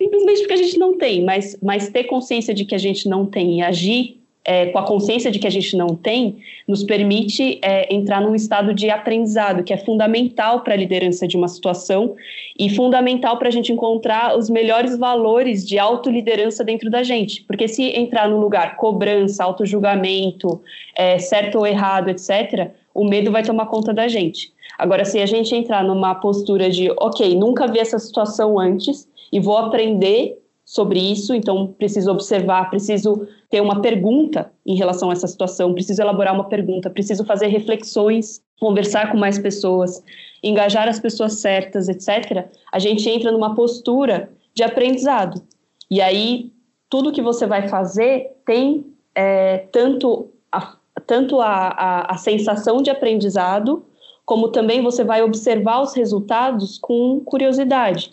simplesmente 0.00 0.38
porque 0.40 0.54
a 0.54 0.56
gente 0.56 0.78
não 0.78 0.96
tem, 0.96 1.24
mas, 1.24 1.56
mas 1.62 1.90
ter 1.90 2.04
consciência 2.04 2.54
de 2.54 2.64
que 2.64 2.74
a 2.74 2.78
gente 2.78 3.08
não 3.08 3.26
tem 3.26 3.58
e 3.58 3.62
agir 3.62 4.18
é, 4.48 4.64
com 4.68 4.78
a 4.78 4.82
consciência 4.82 5.30
de 5.30 5.38
que 5.38 5.46
a 5.46 5.50
gente 5.50 5.76
não 5.76 5.88
tem, 5.88 6.38
nos 6.66 6.82
permite 6.82 7.58
é, 7.60 7.94
entrar 7.94 8.18
num 8.22 8.34
estado 8.34 8.72
de 8.72 8.88
aprendizado, 8.88 9.62
que 9.62 9.74
é 9.74 9.76
fundamental 9.76 10.60
para 10.60 10.72
a 10.72 10.76
liderança 10.76 11.28
de 11.28 11.36
uma 11.36 11.48
situação 11.48 12.16
e 12.58 12.70
fundamental 12.70 13.36
para 13.36 13.48
a 13.48 13.50
gente 13.50 13.70
encontrar 13.70 14.38
os 14.38 14.48
melhores 14.48 14.96
valores 14.96 15.68
de 15.68 15.78
autoliderança 15.78 16.64
dentro 16.64 16.88
da 16.88 17.02
gente. 17.02 17.42
Porque 17.42 17.68
se 17.68 17.90
entrar 17.90 18.26
no 18.26 18.40
lugar 18.40 18.76
cobrança, 18.76 19.44
auto-julgamento, 19.44 20.62
é, 20.96 21.18
certo 21.18 21.58
ou 21.58 21.66
errado, 21.66 22.08
etc., 22.08 22.70
o 22.94 23.04
medo 23.04 23.30
vai 23.30 23.42
tomar 23.42 23.66
conta 23.66 23.92
da 23.92 24.08
gente. 24.08 24.50
Agora, 24.78 25.04
se 25.04 25.20
a 25.20 25.26
gente 25.26 25.54
entrar 25.54 25.84
numa 25.84 26.14
postura 26.14 26.70
de, 26.70 26.90
ok, 26.98 27.36
nunca 27.36 27.66
vi 27.66 27.80
essa 27.80 27.98
situação 27.98 28.58
antes 28.58 29.06
e 29.30 29.38
vou 29.38 29.58
aprender 29.58 30.38
sobre 30.68 31.00
isso, 31.00 31.34
então 31.34 31.68
preciso 31.78 32.10
observar, 32.10 32.68
preciso 32.68 33.26
ter 33.48 33.62
uma 33.62 33.80
pergunta 33.80 34.52
em 34.66 34.76
relação 34.76 35.08
a 35.08 35.14
essa 35.14 35.26
situação, 35.26 35.72
preciso 35.72 36.02
elaborar 36.02 36.34
uma 36.34 36.44
pergunta, 36.44 36.90
preciso 36.90 37.24
fazer 37.24 37.46
reflexões, 37.46 38.42
conversar 38.60 39.10
com 39.10 39.16
mais 39.16 39.38
pessoas, 39.38 40.04
engajar 40.44 40.86
as 40.86 41.00
pessoas 41.00 41.40
certas, 41.40 41.88
etc. 41.88 42.48
A 42.70 42.78
gente 42.78 43.08
entra 43.08 43.32
numa 43.32 43.54
postura 43.54 44.30
de 44.52 44.62
aprendizado. 44.62 45.42
E 45.90 46.02
aí, 46.02 46.52
tudo 46.90 47.12
que 47.12 47.22
você 47.22 47.46
vai 47.46 47.66
fazer 47.66 48.36
tem 48.44 48.84
é, 49.14 49.64
tanto 49.72 50.28
a, 50.52 50.76
tanto 51.06 51.40
a, 51.40 51.68
a, 51.68 52.12
a 52.12 52.16
sensação 52.18 52.82
de 52.82 52.90
aprendizado, 52.90 53.86
como 54.26 54.48
também 54.48 54.82
você 54.82 55.02
vai 55.02 55.22
observar 55.22 55.80
os 55.80 55.94
resultados 55.94 56.76
com 56.76 57.20
curiosidade, 57.24 58.10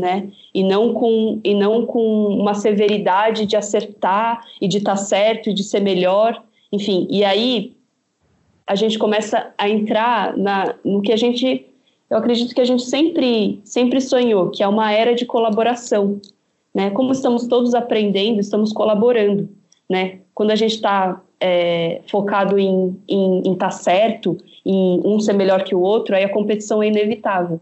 né? 0.00 0.28
E 0.52 0.64
não 0.64 0.92
com, 0.94 1.38
e 1.44 1.54
não 1.54 1.86
com 1.86 2.26
uma 2.26 2.54
severidade 2.54 3.46
de 3.46 3.56
acertar 3.56 4.44
e 4.60 4.66
de 4.66 4.78
estar 4.78 4.92
tá 4.92 4.96
certo 4.96 5.50
e 5.50 5.54
de 5.54 5.62
ser 5.62 5.80
melhor, 5.80 6.42
enfim. 6.72 7.06
E 7.10 7.22
aí 7.24 7.72
a 8.66 8.74
gente 8.74 8.98
começa 8.98 9.52
a 9.58 9.68
entrar 9.68 10.36
na, 10.36 10.74
no 10.84 11.02
que 11.02 11.12
a 11.12 11.16
gente, 11.16 11.66
eu 12.08 12.16
acredito 12.16 12.54
que 12.54 12.60
a 12.60 12.64
gente 12.64 12.82
sempre, 12.82 13.60
sempre 13.64 14.00
sonhou, 14.00 14.50
que 14.50 14.62
é 14.62 14.68
uma 14.68 14.92
era 14.92 15.14
de 15.14 15.26
colaboração, 15.26 16.20
né? 16.74 16.90
Como 16.90 17.12
estamos 17.12 17.46
todos 17.46 17.74
aprendendo, 17.74 18.40
estamos 18.40 18.72
colaborando, 18.72 19.48
né? 19.88 20.20
Quando 20.34 20.52
a 20.52 20.56
gente 20.56 20.76
está 20.76 21.20
é, 21.40 22.00
focado 22.08 22.58
em 22.58 22.96
estar 23.08 23.56
tá 23.56 23.70
certo, 23.70 24.38
em 24.64 25.00
um 25.04 25.18
ser 25.18 25.32
melhor 25.32 25.64
que 25.64 25.74
o 25.74 25.80
outro, 25.80 26.14
aí 26.14 26.24
a 26.24 26.32
competição 26.32 26.82
é 26.82 26.88
inevitável. 26.88 27.60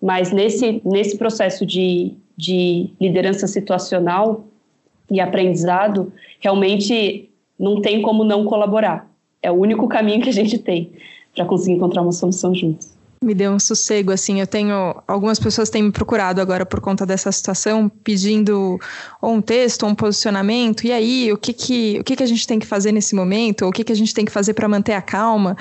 Mas 0.00 0.32
nesse, 0.32 0.80
nesse 0.84 1.18
processo 1.18 1.66
de, 1.66 2.14
de 2.36 2.90
liderança 3.00 3.46
situacional 3.46 4.44
e 5.10 5.20
aprendizado, 5.20 6.12
realmente 6.38 7.28
não 7.58 7.80
tem 7.80 8.00
como 8.00 8.24
não 8.24 8.44
colaborar. 8.44 9.10
É 9.42 9.50
o 9.50 9.54
único 9.54 9.88
caminho 9.88 10.22
que 10.22 10.28
a 10.28 10.32
gente 10.32 10.58
tem 10.58 10.92
para 11.34 11.44
conseguir 11.44 11.76
encontrar 11.76 12.02
uma 12.02 12.12
solução 12.12 12.54
juntos 12.54 12.99
me 13.22 13.34
deu 13.34 13.52
um 13.52 13.58
sossego, 13.58 14.12
assim, 14.12 14.40
eu 14.40 14.46
tenho, 14.46 14.94
algumas 15.06 15.38
pessoas 15.38 15.68
têm 15.68 15.82
me 15.82 15.92
procurado 15.92 16.40
agora 16.40 16.64
por 16.64 16.80
conta 16.80 17.04
dessa 17.04 17.30
situação, 17.30 17.86
pedindo 18.02 18.78
ou 19.20 19.34
um 19.34 19.42
texto, 19.42 19.82
ou 19.82 19.90
um 19.90 19.94
posicionamento, 19.94 20.86
e 20.86 20.92
aí, 20.92 21.30
o 21.30 21.36
que 21.36 21.52
que, 21.52 21.98
o 22.00 22.04
que 22.04 22.16
que 22.16 22.22
a 22.22 22.26
gente 22.26 22.46
tem 22.46 22.58
que 22.58 22.66
fazer 22.66 22.92
nesse 22.92 23.14
momento, 23.14 23.62
ou 23.62 23.68
o 23.68 23.72
que 23.72 23.84
que 23.84 23.92
a 23.92 23.96
gente 23.96 24.14
tem 24.14 24.24
que 24.24 24.32
fazer 24.32 24.54
para 24.54 24.66
manter 24.66 24.94
a 24.94 25.02
calma, 25.02 25.54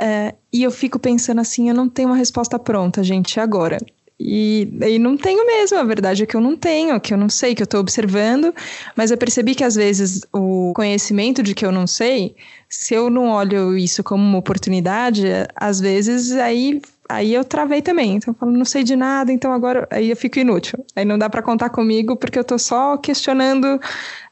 é, 0.00 0.34
e 0.52 0.64
eu 0.64 0.70
fico 0.72 0.98
pensando 0.98 1.40
assim, 1.40 1.68
eu 1.68 1.74
não 1.74 1.88
tenho 1.88 2.08
uma 2.08 2.16
resposta 2.16 2.58
pronta, 2.58 3.04
gente, 3.04 3.38
agora. 3.38 3.78
E, 4.18 4.68
e 4.80 4.98
não 4.98 5.16
tenho 5.16 5.46
mesmo, 5.46 5.78
a 5.78 5.84
verdade 5.84 6.22
é 6.22 6.26
que 6.26 6.34
eu 6.34 6.40
não 6.40 6.56
tenho, 6.56 6.98
que 6.98 7.12
eu 7.12 7.18
não 7.18 7.28
sei, 7.28 7.54
que 7.54 7.62
eu 7.62 7.66
estou 7.66 7.80
observando, 7.80 8.52
mas 8.96 9.10
eu 9.10 9.18
percebi 9.18 9.54
que 9.54 9.62
às 9.62 9.74
vezes 9.74 10.22
o 10.32 10.72
conhecimento 10.74 11.42
de 11.42 11.54
que 11.54 11.66
eu 11.66 11.70
não 11.70 11.86
sei, 11.86 12.34
se 12.66 12.94
eu 12.94 13.10
não 13.10 13.28
olho 13.28 13.76
isso 13.76 14.02
como 14.02 14.24
uma 14.24 14.38
oportunidade, 14.38 15.26
às 15.54 15.80
vezes 15.80 16.32
aí 16.32 16.80
aí 17.08 17.34
eu 17.34 17.44
travei 17.44 17.82
também. 17.82 18.16
Então 18.16 18.32
eu 18.32 18.38
falo, 18.38 18.52
não 18.52 18.64
sei 18.64 18.82
de 18.82 18.96
nada, 18.96 19.32
então 19.32 19.52
agora 19.52 19.86
aí 19.90 20.10
eu 20.10 20.16
fico 20.16 20.38
inútil. 20.38 20.84
Aí 20.94 21.04
não 21.04 21.18
dá 21.18 21.28
para 21.28 21.42
contar 21.42 21.70
comigo 21.70 22.16
porque 22.16 22.38
eu 22.38 22.42
estou 22.42 22.58
só 22.58 22.96
questionando 22.96 23.80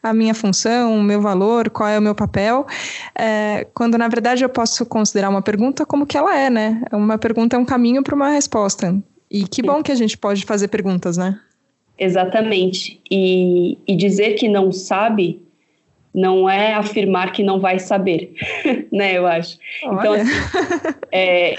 a 0.03 0.13
minha 0.13 0.35
função, 0.35 0.97
o 0.97 1.03
meu 1.03 1.21
valor, 1.21 1.71
qual 1.71 1.89
é 1.89 1.99
o 1.99 2.03
meu 2.03 2.15
papel, 2.15 2.67
é, 3.19 3.67
quando 3.75 3.97
na 3.97 4.09
verdade 4.09 4.45
eu 4.45 4.49
posso 4.49 4.85
considerar 4.85 5.31
uma 5.31 5.43
pergunta 5.43 5.87
como 5.87 6.07
que 6.07 6.17
ela 6.17 6.39
é, 6.39 6.51
né? 6.51 6.83
Uma 6.93 7.17
pergunta 7.17 7.57
é 7.57 7.59
um 7.59 7.65
caminho 7.65 8.03
para 8.03 8.15
uma 8.15 8.29
resposta. 8.29 8.95
E 9.31 9.45
que 9.45 9.63
bom 9.63 9.83
que 9.83 9.91
a 9.91 9.97
gente 9.97 10.17
pode 10.19 10.45
fazer 10.45 10.69
perguntas, 10.69 11.17
né? 11.17 11.41
Exatamente. 11.99 13.01
E, 13.11 13.79
e 13.87 13.97
dizer 13.97 14.35
que 14.35 14.49
não 14.49 14.71
sabe 14.73 15.41
não 16.15 16.49
é 16.49 16.75
afirmar 16.75 17.33
que 17.33 17.43
não 17.43 17.59
vai 17.59 17.79
saber, 17.81 18.33
né? 18.93 19.19
Eu 19.19 19.27
acho. 19.27 19.59
Então, 19.83 20.13
assim, 20.13 20.31
é, 21.11 21.57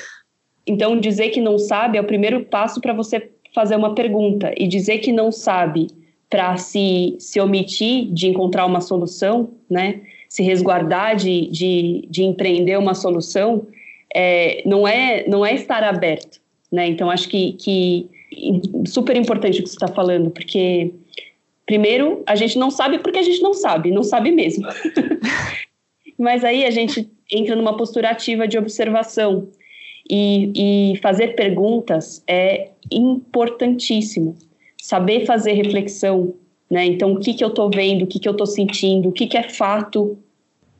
então, 0.67 0.99
dizer 0.99 1.29
que 1.29 1.39
não 1.39 1.57
sabe 1.57 1.97
é 1.97 2.01
o 2.01 2.05
primeiro 2.05 2.43
passo 2.45 2.81
para 2.81 2.93
você 2.93 3.29
fazer 3.53 3.75
uma 3.75 3.95
pergunta. 3.95 4.53
E 4.57 4.67
dizer 4.67 4.99
que 4.99 5.11
não 5.11 5.31
sabe 5.31 5.87
para 6.29 6.57
se, 6.57 7.15
se 7.19 7.39
omitir 7.39 8.11
de 8.11 8.27
encontrar 8.27 8.65
uma 8.65 8.81
solução, 8.81 9.51
né? 9.69 10.01
Se 10.27 10.43
resguardar 10.43 11.15
de, 11.15 11.47
de, 11.47 12.07
de 12.09 12.23
empreender 12.23 12.77
uma 12.77 12.93
solução, 12.93 13.67
é, 14.13 14.61
não, 14.65 14.87
é, 14.87 15.25
não 15.27 15.45
é 15.45 15.53
estar 15.53 15.83
aberto, 15.83 16.41
né? 16.71 16.87
Então, 16.87 17.09
acho 17.09 17.29
que, 17.29 17.53
que 17.53 18.09
super 18.85 19.15
importante 19.15 19.59
o 19.59 19.63
que 19.63 19.69
você 19.69 19.75
está 19.75 19.87
falando, 19.87 20.29
porque 20.31 20.91
Primeiro, 21.65 22.23
a 22.27 22.35
gente 22.35 22.59
não 22.59 22.69
sabe 22.69 22.99
porque 22.99 23.17
a 23.17 23.23
gente 23.23 23.41
não 23.41 23.53
sabe, 23.53 23.89
não 23.89 24.03
sabe 24.03 24.31
mesmo. 24.31 24.67
Mas 26.17 26.43
aí 26.43 26.63
a 26.63 26.69
gente 26.69 27.09
entra 27.31 27.55
numa 27.55 27.75
postura 27.75 28.11
ativa 28.11 28.47
de 28.47 28.57
observação. 28.57 29.49
E, 30.09 30.93
e 30.93 30.97
fazer 30.97 31.29
perguntas 31.35 32.23
é 32.27 32.69
importantíssimo. 32.91 34.35
Saber 34.81 35.25
fazer 35.25 35.53
reflexão, 35.53 36.35
né? 36.69 36.85
Então, 36.85 37.13
o 37.13 37.19
que, 37.19 37.33
que 37.33 37.43
eu 37.43 37.47
estou 37.47 37.69
vendo, 37.69 38.03
o 38.03 38.07
que, 38.07 38.19
que 38.19 38.27
eu 38.27 38.33
estou 38.33 38.45
sentindo, 38.45 39.09
o 39.09 39.11
que, 39.11 39.25
que 39.25 39.37
é 39.37 39.43
fato, 39.43 40.17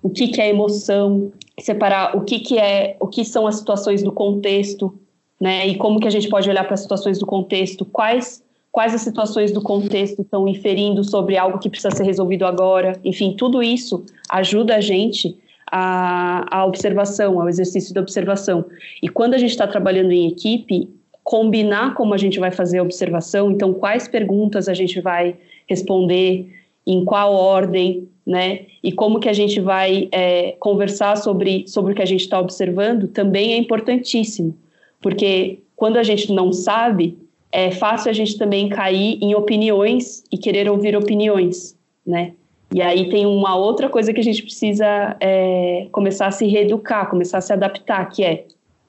o 0.01 0.09
que, 0.09 0.27
que 0.27 0.39
é 0.39 0.49
emoção, 0.49 1.31
separar 1.59 2.15
o 2.15 2.21
que, 2.21 2.39
que 2.39 2.59
é, 2.59 2.95
o 2.99 3.07
que 3.07 3.25
são 3.25 3.47
as 3.47 3.55
situações 3.55 4.03
do 4.03 4.11
contexto, 4.11 4.93
né? 5.39 5.67
E 5.67 5.75
como 5.75 5.99
que 5.99 6.07
a 6.07 6.11
gente 6.11 6.29
pode 6.29 6.47
olhar 6.47 6.63
para 6.63 6.75
as 6.75 6.81
situações 6.81 7.17
do 7.17 7.25
contexto, 7.25 7.83
quais 7.85 8.43
quais 8.75 8.93
as 8.93 9.03
situações 9.03 9.53
do 9.53 9.61
contexto 9.61 10.21
estão 10.21 10.45
inferindo 10.49 11.01
sobre 11.01 11.38
algo 11.38 11.59
que 11.59 11.69
precisa 11.69 11.95
ser 11.95 12.03
resolvido 12.03 12.45
agora. 12.45 12.99
Enfim, 13.05 13.33
tudo 13.38 13.63
isso 13.63 14.03
ajuda 14.29 14.75
a 14.75 14.81
gente 14.81 15.38
a, 15.71 16.65
observação, 16.65 17.39
ao 17.39 17.49
exercício 17.49 17.93
da 17.93 18.01
observação. 18.01 18.65
E 19.01 19.10
quando 19.10 19.34
a 19.34 19.38
gente 19.38 19.51
está 19.51 19.67
trabalhando 19.67 20.12
em 20.12 20.28
equipe, 20.28 20.89
combinar 21.23 21.95
como 21.95 22.13
a 22.13 22.17
gente 22.17 22.39
vai 22.39 22.51
fazer 22.51 22.80
a 22.80 22.84
observação, 22.84 23.51
então 23.51 23.73
quais 23.73 24.08
perguntas 24.08 24.69
a 24.69 24.73
gente 24.73 25.01
vai 25.01 25.36
responder, 25.67 26.47
em 26.86 27.04
qual 27.04 27.34
ordem, 27.34 28.08
né? 28.25 28.62
E 28.84 28.91
como 28.91 29.19
que 29.19 29.28
a 29.28 29.34
gente 29.34 29.60
vai 29.60 30.08
é, 30.12 30.51
conversar 30.60 31.17
sobre, 31.17 31.67
sobre 31.67 31.93
o 31.93 31.95
que 31.95 32.01
a 32.01 32.08
gente 32.08 32.21
está 32.21 32.39
observando 32.39 33.08
também 33.08 33.54
é 33.54 33.58
importantíssimo, 33.58 34.56
porque 35.01 35.60
quando 35.75 35.97
a 35.97 36.04
gente 36.04 36.32
não 36.32 36.54
sabe, 36.54 37.17
é 37.51 37.71
fácil 37.71 38.10
a 38.10 38.13
gente 38.13 38.38
também 38.38 38.69
cair 38.69 39.17
em 39.21 39.34
opiniões 39.34 40.23
e 40.32 40.38
querer 40.38 40.69
ouvir 40.69 40.95
opiniões, 40.95 41.75
né? 42.06 42.34
E 42.75 42.81
aí 42.81 43.07
tem 43.07 43.25
uma 43.25 43.55
outra 43.55 43.88
coisa 43.88 44.11
que 44.11 44.19
a 44.19 44.23
gente 44.23 44.43
precisa 44.43 45.15
é, 45.21 45.88
começar 45.93 46.27
a 46.27 46.31
se 46.31 46.45
reeducar, 46.45 47.09
começar 47.09 47.38
a 47.38 47.41
se 47.41 47.53
adaptar, 47.53 48.03
que 48.09 48.21
é 48.21 48.43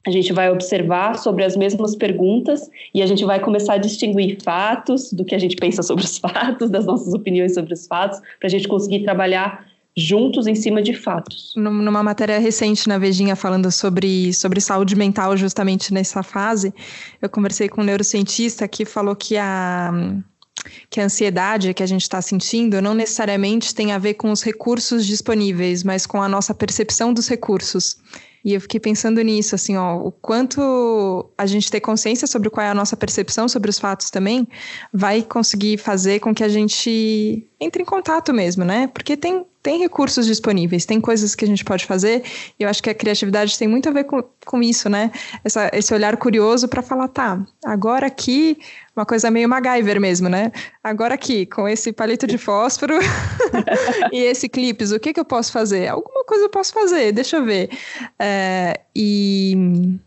a 0.04 0.10
gente 0.10 0.32
vai 0.32 0.50
observar 0.50 1.16
sobre 1.16 1.44
as 1.44 1.56
mesmas 1.56 1.94
perguntas 1.94 2.68
e 2.92 3.00
a 3.00 3.06
gente 3.06 3.24
vai 3.24 3.38
começar 3.38 3.74
a 3.74 3.78
distinguir 3.78 4.38
fatos 4.42 5.12
do 5.12 5.24
que 5.24 5.36
a 5.36 5.38
gente 5.38 5.54
pensa 5.54 5.84
sobre 5.84 6.04
os 6.04 6.18
fatos, 6.18 6.68
das 6.68 6.84
nossas 6.84 7.14
opiniões 7.14 7.54
sobre 7.54 7.74
os 7.74 7.86
fatos, 7.86 8.18
para 8.40 8.48
a 8.48 8.50
gente 8.50 8.66
conseguir 8.66 9.04
trabalhar 9.04 9.64
juntos 9.96 10.48
em 10.48 10.56
cima 10.56 10.82
de 10.82 10.92
fatos. 10.92 11.52
Numa 11.56 12.02
matéria 12.02 12.40
recente 12.40 12.88
na 12.88 12.98
Vejinha 12.98 13.36
falando 13.36 13.70
sobre, 13.70 14.32
sobre 14.32 14.60
saúde 14.60 14.96
mental, 14.96 15.36
justamente 15.36 15.94
nessa 15.94 16.24
fase, 16.24 16.74
eu 17.22 17.28
conversei 17.28 17.68
com 17.68 17.82
um 17.82 17.84
neurocientista 17.84 18.66
que 18.66 18.84
falou 18.84 19.14
que 19.14 19.36
a 19.36 19.92
que 20.88 21.00
a 21.00 21.04
ansiedade 21.04 21.72
que 21.74 21.82
a 21.82 21.86
gente 21.86 22.02
está 22.02 22.20
sentindo 22.22 22.80
não 22.80 22.94
necessariamente 22.94 23.74
tem 23.74 23.92
a 23.92 23.98
ver 23.98 24.14
com 24.14 24.30
os 24.30 24.42
recursos 24.42 25.06
disponíveis, 25.06 25.82
mas 25.84 26.06
com 26.06 26.22
a 26.22 26.28
nossa 26.28 26.54
percepção 26.54 27.12
dos 27.12 27.28
recursos. 27.28 27.96
E 28.44 28.54
eu 28.54 28.60
fiquei 28.60 28.78
pensando 28.78 29.20
nisso, 29.22 29.56
assim, 29.56 29.76
ó, 29.76 29.96
o 29.96 30.12
quanto 30.12 31.28
a 31.36 31.46
gente 31.46 31.68
ter 31.68 31.80
consciência 31.80 32.28
sobre 32.28 32.48
qual 32.48 32.64
é 32.64 32.70
a 32.70 32.74
nossa 32.74 32.96
percepção 32.96 33.48
sobre 33.48 33.68
os 33.68 33.78
fatos 33.78 34.08
também 34.08 34.46
vai 34.92 35.20
conseguir 35.22 35.78
fazer 35.78 36.20
com 36.20 36.32
que 36.32 36.44
a 36.44 36.48
gente 36.48 37.44
entre 37.58 37.82
em 37.82 37.86
contato 37.86 38.34
mesmo, 38.34 38.64
né? 38.64 38.86
Porque 38.88 39.16
tem, 39.16 39.44
tem 39.62 39.78
recursos 39.78 40.26
disponíveis, 40.26 40.84
tem 40.84 41.00
coisas 41.00 41.34
que 41.34 41.44
a 41.44 41.48
gente 41.48 41.64
pode 41.64 41.86
fazer, 41.86 42.22
e 42.58 42.62
eu 42.62 42.68
acho 42.68 42.82
que 42.82 42.90
a 42.90 42.94
criatividade 42.94 43.58
tem 43.58 43.66
muito 43.66 43.88
a 43.88 43.92
ver 43.92 44.04
com, 44.04 44.22
com 44.44 44.62
isso, 44.62 44.90
né? 44.90 45.10
Essa, 45.42 45.70
esse 45.72 45.92
olhar 45.94 46.16
curioso 46.18 46.68
para 46.68 46.82
falar, 46.82 47.08
tá, 47.08 47.42
agora 47.64 48.06
aqui, 48.06 48.58
uma 48.94 49.06
coisa 49.06 49.30
meio 49.30 49.48
MacGyver 49.48 49.98
mesmo, 49.98 50.28
né? 50.28 50.52
Agora 50.84 51.14
aqui, 51.14 51.46
com 51.46 51.66
esse 51.66 51.92
palito 51.92 52.26
de 52.26 52.36
fósforo 52.36 52.94
e 54.12 54.18
esse 54.18 54.48
clipes, 54.48 54.92
o 54.92 55.00
que, 55.00 55.14
que 55.14 55.20
eu 55.20 55.24
posso 55.24 55.50
fazer? 55.50 55.88
Alguma 55.88 56.24
coisa 56.24 56.44
eu 56.44 56.50
posso 56.50 56.74
fazer, 56.74 57.12
deixa 57.12 57.38
eu 57.38 57.44
ver. 57.44 57.70
É, 58.18 58.80
e. 58.94 59.98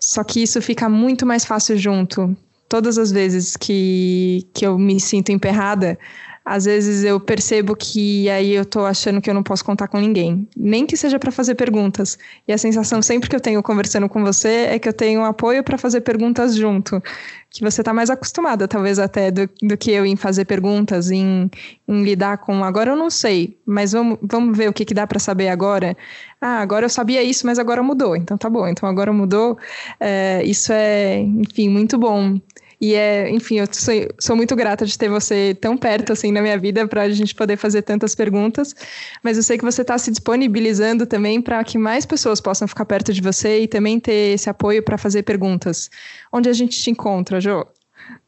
Só 0.00 0.22
que 0.22 0.40
isso 0.40 0.60
fica 0.62 0.88
muito 0.88 1.26
mais 1.26 1.44
fácil 1.44 1.76
junto. 1.76 2.36
Todas 2.68 2.98
as 2.98 3.10
vezes 3.10 3.56
que, 3.56 4.46
que 4.54 4.64
eu 4.66 4.78
me 4.78 5.00
sinto 5.00 5.32
emperrada, 5.32 5.98
às 6.46 6.64
vezes 6.64 7.02
eu 7.02 7.18
percebo 7.18 7.74
que 7.74 8.30
aí 8.30 8.52
eu 8.52 8.64
tô 8.64 8.86
achando 8.86 9.20
que 9.20 9.28
eu 9.28 9.34
não 9.34 9.42
posso 9.42 9.64
contar 9.64 9.88
com 9.88 9.98
ninguém, 9.98 10.48
nem 10.56 10.86
que 10.86 10.96
seja 10.96 11.18
para 11.18 11.32
fazer 11.32 11.56
perguntas. 11.56 12.16
E 12.46 12.52
a 12.52 12.58
sensação 12.58 13.02
sempre 13.02 13.28
que 13.28 13.34
eu 13.34 13.40
tenho 13.40 13.60
conversando 13.64 14.08
com 14.08 14.22
você 14.24 14.68
é 14.70 14.78
que 14.78 14.88
eu 14.88 14.92
tenho 14.92 15.24
apoio 15.24 15.64
para 15.64 15.76
fazer 15.76 16.02
perguntas 16.02 16.54
junto, 16.54 17.02
que 17.50 17.64
você 17.64 17.82
tá 17.82 17.92
mais 17.92 18.10
acostumada, 18.10 18.68
talvez 18.68 19.00
até 19.00 19.32
do, 19.32 19.50
do 19.60 19.76
que 19.76 19.90
eu 19.90 20.06
em 20.06 20.14
fazer 20.14 20.44
perguntas, 20.44 21.10
em, 21.10 21.50
em, 21.88 22.04
lidar 22.04 22.38
com 22.38 22.62
agora 22.62 22.92
eu 22.92 22.96
não 22.96 23.10
sei, 23.10 23.58
mas 23.66 23.90
vamos, 23.90 24.16
vamos 24.22 24.56
ver 24.56 24.68
o 24.68 24.72
que, 24.72 24.84
que 24.84 24.94
dá 24.94 25.04
para 25.04 25.18
saber 25.18 25.48
agora. 25.48 25.96
Ah, 26.40 26.60
agora 26.60 26.84
eu 26.84 26.90
sabia 26.90 27.24
isso, 27.24 27.44
mas 27.44 27.58
agora 27.58 27.82
mudou. 27.82 28.14
Então 28.14 28.38
tá 28.38 28.48
bom. 28.48 28.68
Então 28.68 28.88
agora 28.88 29.12
mudou. 29.12 29.58
É, 29.98 30.44
isso 30.44 30.72
é, 30.72 31.20
enfim, 31.20 31.68
muito 31.68 31.98
bom. 31.98 32.38
E 32.80 32.94
é, 32.94 33.30
enfim, 33.30 33.58
eu 33.58 33.66
sou, 33.72 33.94
sou, 34.18 34.36
muito 34.36 34.54
grata 34.54 34.84
de 34.84 34.98
ter 34.98 35.08
você 35.08 35.56
tão 35.58 35.78
perto 35.78 36.12
assim 36.12 36.30
na 36.30 36.42
minha 36.42 36.58
vida 36.58 36.86
para 36.86 37.02
a 37.02 37.10
gente 37.10 37.34
poder 37.34 37.56
fazer 37.56 37.82
tantas 37.82 38.14
perguntas. 38.14 38.74
Mas 39.22 39.36
eu 39.36 39.42
sei 39.42 39.56
que 39.56 39.64
você 39.64 39.82
está 39.82 39.96
se 39.96 40.10
disponibilizando 40.10 41.06
também 41.06 41.40
para 41.40 41.62
que 41.64 41.78
mais 41.78 42.04
pessoas 42.04 42.40
possam 42.40 42.68
ficar 42.68 42.84
perto 42.84 43.12
de 43.12 43.22
você 43.22 43.60
e 43.60 43.68
também 43.68 43.98
ter 43.98 44.34
esse 44.34 44.50
apoio 44.50 44.82
para 44.82 44.98
fazer 44.98 45.22
perguntas. 45.22 45.88
Onde 46.30 46.50
a 46.50 46.52
gente 46.52 46.78
te 46.80 46.90
encontra, 46.90 47.40
Jo? 47.40 47.66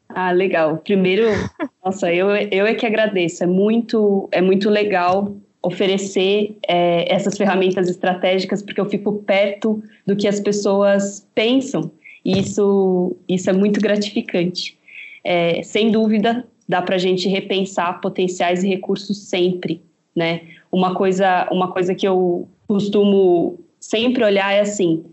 Ah, 0.09 0.31
legal. 0.31 0.77
Primeiro, 0.77 1.27
nossa, 1.85 2.11
eu, 2.11 2.29
eu 2.29 2.65
é 2.65 2.73
que 2.73 2.87
agradeço. 2.87 3.43
É 3.43 3.47
muito, 3.47 4.27
é 4.31 4.41
muito 4.41 4.67
legal 4.67 5.35
oferecer 5.61 6.57
é, 6.67 7.13
essas 7.13 7.37
ferramentas 7.37 7.89
estratégicas 7.89 8.63
porque 8.63 8.79
eu 8.79 8.89
fico 8.89 9.21
perto 9.23 9.83
do 10.07 10.15
que 10.15 10.27
as 10.27 10.39
pessoas 10.39 11.27
pensam 11.35 11.91
isso, 12.31 13.15
isso 13.27 13.49
é 13.49 13.53
muito 13.53 13.79
gratificante. 13.79 14.77
É, 15.23 15.61
sem 15.63 15.91
dúvida, 15.91 16.45
dá 16.67 16.81
para 16.81 16.95
a 16.95 16.99
gente 16.99 17.27
repensar 17.27 17.99
potenciais 17.99 18.63
e 18.63 18.67
recursos 18.67 19.17
sempre, 19.17 19.81
né? 20.15 20.41
Uma 20.71 20.93
coisa, 20.93 21.47
uma 21.51 21.71
coisa 21.71 21.95
que 21.95 22.07
eu 22.07 22.47
costumo 22.67 23.59
sempre 23.79 24.23
olhar 24.23 24.53
é 24.53 24.59
assim: 24.59 25.03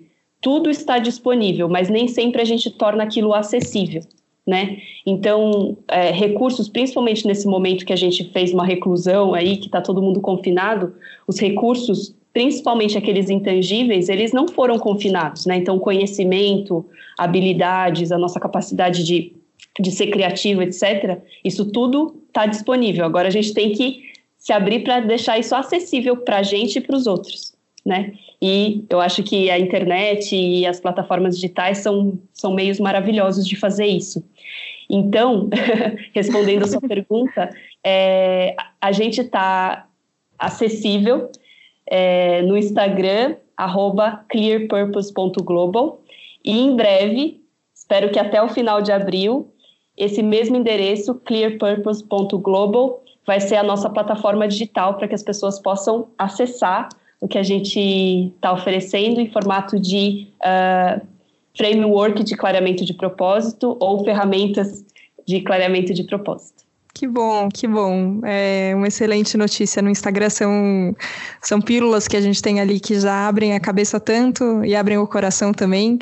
tudo 0.41 0.69
está 0.69 0.99
disponível, 0.99 1.69
mas 1.69 1.89
nem 1.89 2.07
sempre 2.09 2.43
a 2.43 2.45
gente 2.45 2.71
torna 2.71 3.05
aquilo 3.05 3.33
acessível, 3.33 4.03
né? 4.47 4.79
Então, 5.07 5.77
é, 5.89 6.11
recursos, 6.11 6.69
principalmente 6.69 7.27
nesse 7.27 7.47
momento 7.47 7.87
que 7.87 7.93
a 7.93 7.97
gente 7.97 8.31
fez 8.33 8.53
uma 8.53 8.65
reclusão 8.65 9.33
aí, 9.35 9.57
que 9.57 9.67
está 9.67 9.81
todo 9.81 10.03
mundo 10.03 10.21
confinado, 10.21 10.95
os 11.27 11.41
recursos 11.41 12.15
principalmente 12.37 12.99
aqueles 12.99 13.31
intangíveis, 13.31 14.11
eles 14.11 14.31
não 14.31 14.47
foram 14.47 14.79
confinados, 14.79 15.47
né? 15.47 15.57
Então, 15.57 15.79
conhecimento, 15.79 16.85
habilidades, 17.17 18.13
a 18.13 18.19
nossa 18.19 18.39
capacidade 18.39 19.03
de, 19.05 19.33
de 19.81 19.91
ser 19.91 20.09
criativo, 20.09 20.61
etc., 20.61 21.19
isso 21.43 21.65
tudo 21.73 22.15
está 22.29 22.45
disponível. 22.45 23.07
Agora 23.07 23.29
a 23.29 23.31
gente 23.31 23.55
tem 23.55 23.73
que 23.73 24.03
se 24.37 24.53
abrir 24.53 24.81
para 24.81 25.01
deixar 25.01 25.39
isso 25.39 25.55
acessível 25.55 26.15
para 26.19 26.37
a 26.37 26.43
gente 26.43 26.77
e 26.77 26.81
para 26.83 26.95
os 26.95 27.07
outros, 27.07 27.55
né? 27.87 28.13
E 28.43 28.85
eu 28.91 29.01
acho 29.01 29.23
que 29.23 29.51
a 29.51 29.59
internet 29.59 30.37
e 30.37 30.67
as 30.67 30.79
plataformas 30.79 31.37
digitais 31.37 31.79
são, 31.79 32.19
são 32.35 32.53
meios 32.53 32.79
maravilhosos 32.79 33.49
de 33.49 33.57
fazer 33.57 33.87
isso. 33.87 34.23
Então, 34.91 35.49
respondendo 36.13 36.65
a 36.65 36.67
sua 36.67 36.83
pergunta, 36.87 37.49
é, 37.83 38.55
a 38.79 38.93
gente 38.93 39.23
está 39.23 39.87
acessível 40.39 41.31
é, 41.87 42.43
no 42.43 42.57
Instagram, 42.57 43.37
clearpurpose.global. 44.29 46.01
E 46.45 46.59
em 46.59 46.77
breve, 46.77 47.41
espero 47.75 48.11
que 48.11 48.19
até 48.19 48.43
o 48.43 48.49
final 48.49 48.83
de 48.83 48.93
abril, 48.93 49.49
esse 49.97 50.23
mesmo 50.23 50.57
endereço, 50.57 51.15
clearpurpose.global, 51.15 53.03
vai 53.27 53.41
ser 53.41 53.57
a 53.57 53.63
nossa 53.63 53.91
plataforma 53.91 54.47
digital 54.47 54.95
para 54.95 55.09
que 55.09 55.15
as 55.15 55.23
pessoas 55.23 55.59
possam 55.59 56.09
acessar 56.17 56.89
o 57.21 57.27
que 57.27 57.39
a 57.39 57.43
gente 57.43 57.81
está 58.37 58.53
oferecendo 58.53 59.21
em 59.21 59.31
formato 59.31 59.81
de 59.81 60.29
uh, 60.43 61.05
framework 61.57 62.23
de 62.23 62.37
clareamento 62.37 62.85
de 62.85 62.95
propósito 62.95 63.77
ou 63.81 64.05
ferramentas 64.05 64.85
de 65.27 65.41
clareamento 65.41 65.93
de 65.93 66.05
propósito. 66.05 66.66
Que 66.97 67.07
bom, 67.07 67.51
que 67.51 67.69
bom. 67.69 68.21
É 68.25 68.73
uma 68.75 68.89
excelente 68.89 69.37
notícia. 69.37 69.83
No 69.83 69.91
Instagram 69.91 70.31
são, 70.31 70.97
são 71.43 71.61
pílulas 71.61 72.09
que 72.09 72.17
a 72.17 72.23
gente 72.23 72.41
tem 72.41 72.59
ali 72.59 72.81
que 72.81 72.99
já 72.99 73.29
abrem 73.29 73.53
a 73.53 73.61
cabeça 73.61 74.01
tanto 74.01 74.65
e 74.65 74.75
abrem 74.75 74.97
o 74.97 75.07
coração 75.07 75.53
também. 75.53 75.99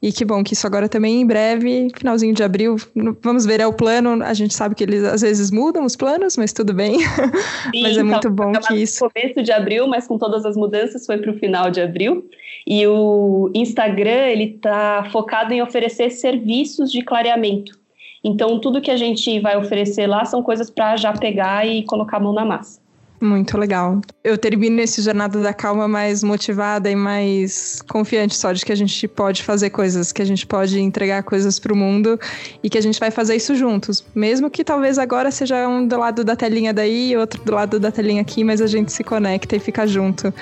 E 0.00 0.12
que 0.12 0.24
bom 0.24 0.44
que 0.44 0.52
isso 0.52 0.64
agora 0.64 0.88
também 0.88 1.22
em 1.22 1.26
breve, 1.26 1.88
finalzinho 1.98 2.32
de 2.32 2.44
abril, 2.44 2.76
vamos 3.20 3.44
ver, 3.44 3.58
é 3.58 3.66
o 3.66 3.72
plano. 3.72 4.22
A 4.22 4.32
gente 4.32 4.54
sabe 4.54 4.76
que 4.76 4.84
eles 4.84 5.02
às 5.02 5.22
vezes 5.22 5.50
mudam 5.50 5.84
os 5.84 5.96
planos, 5.96 6.36
mas 6.36 6.52
tudo 6.52 6.72
bem. 6.72 7.00
Sim, 7.74 7.82
mas 7.82 7.98
é 7.98 8.02
muito 8.04 8.30
bom 8.30 8.52
que 8.52 8.74
isso. 8.74 9.08
começo 9.12 9.42
de 9.42 9.50
abril, 9.50 9.88
mas 9.88 10.06
com 10.06 10.16
todas 10.16 10.46
as 10.46 10.56
mudanças 10.56 11.04
foi 11.04 11.18
para 11.18 11.32
o 11.32 11.38
final 11.40 11.68
de 11.68 11.80
abril. 11.80 12.24
E 12.64 12.86
o 12.86 13.50
Instagram 13.52 14.28
ele 14.28 14.54
está 14.54 15.08
focado 15.10 15.52
em 15.52 15.60
oferecer 15.60 16.10
serviços 16.10 16.92
de 16.92 17.02
clareamento. 17.02 17.77
Então, 18.22 18.58
tudo 18.58 18.80
que 18.80 18.90
a 18.90 18.96
gente 18.96 19.40
vai 19.40 19.56
oferecer 19.56 20.06
lá 20.06 20.24
são 20.24 20.42
coisas 20.42 20.70
para 20.70 20.96
já 20.96 21.12
pegar 21.12 21.66
e 21.66 21.84
colocar 21.84 22.16
a 22.16 22.20
mão 22.20 22.32
na 22.32 22.44
massa. 22.44 22.80
Muito 23.20 23.58
legal. 23.58 24.00
Eu 24.22 24.38
termino 24.38 24.80
esse 24.80 25.02
Jornada 25.02 25.40
da 25.40 25.52
Calma 25.52 25.88
mais 25.88 26.22
motivada 26.22 26.88
e 26.88 26.94
mais 26.94 27.82
confiante 27.82 28.36
só 28.36 28.52
de 28.52 28.64
que 28.64 28.70
a 28.70 28.76
gente 28.76 29.08
pode 29.08 29.42
fazer 29.42 29.70
coisas, 29.70 30.12
que 30.12 30.22
a 30.22 30.24
gente 30.24 30.46
pode 30.46 30.78
entregar 30.78 31.22
coisas 31.24 31.58
para 31.58 31.72
o 31.72 31.76
mundo 31.76 32.18
e 32.62 32.70
que 32.70 32.78
a 32.78 32.80
gente 32.80 33.00
vai 33.00 33.10
fazer 33.10 33.34
isso 33.34 33.54
juntos. 33.56 34.04
Mesmo 34.14 34.48
que 34.48 34.62
talvez 34.62 34.98
agora 34.98 35.30
seja 35.30 35.68
um 35.68 35.86
do 35.86 35.98
lado 35.98 36.22
da 36.22 36.36
telinha 36.36 36.72
daí 36.72 37.10
e 37.10 37.16
outro 37.16 37.42
do 37.42 37.52
lado 37.52 37.80
da 37.80 37.90
telinha 37.90 38.22
aqui, 38.22 38.44
mas 38.44 38.60
a 38.60 38.66
gente 38.66 38.92
se 38.92 39.02
conecta 39.02 39.56
e 39.56 39.58
fica 39.58 39.86
junto. 39.86 40.32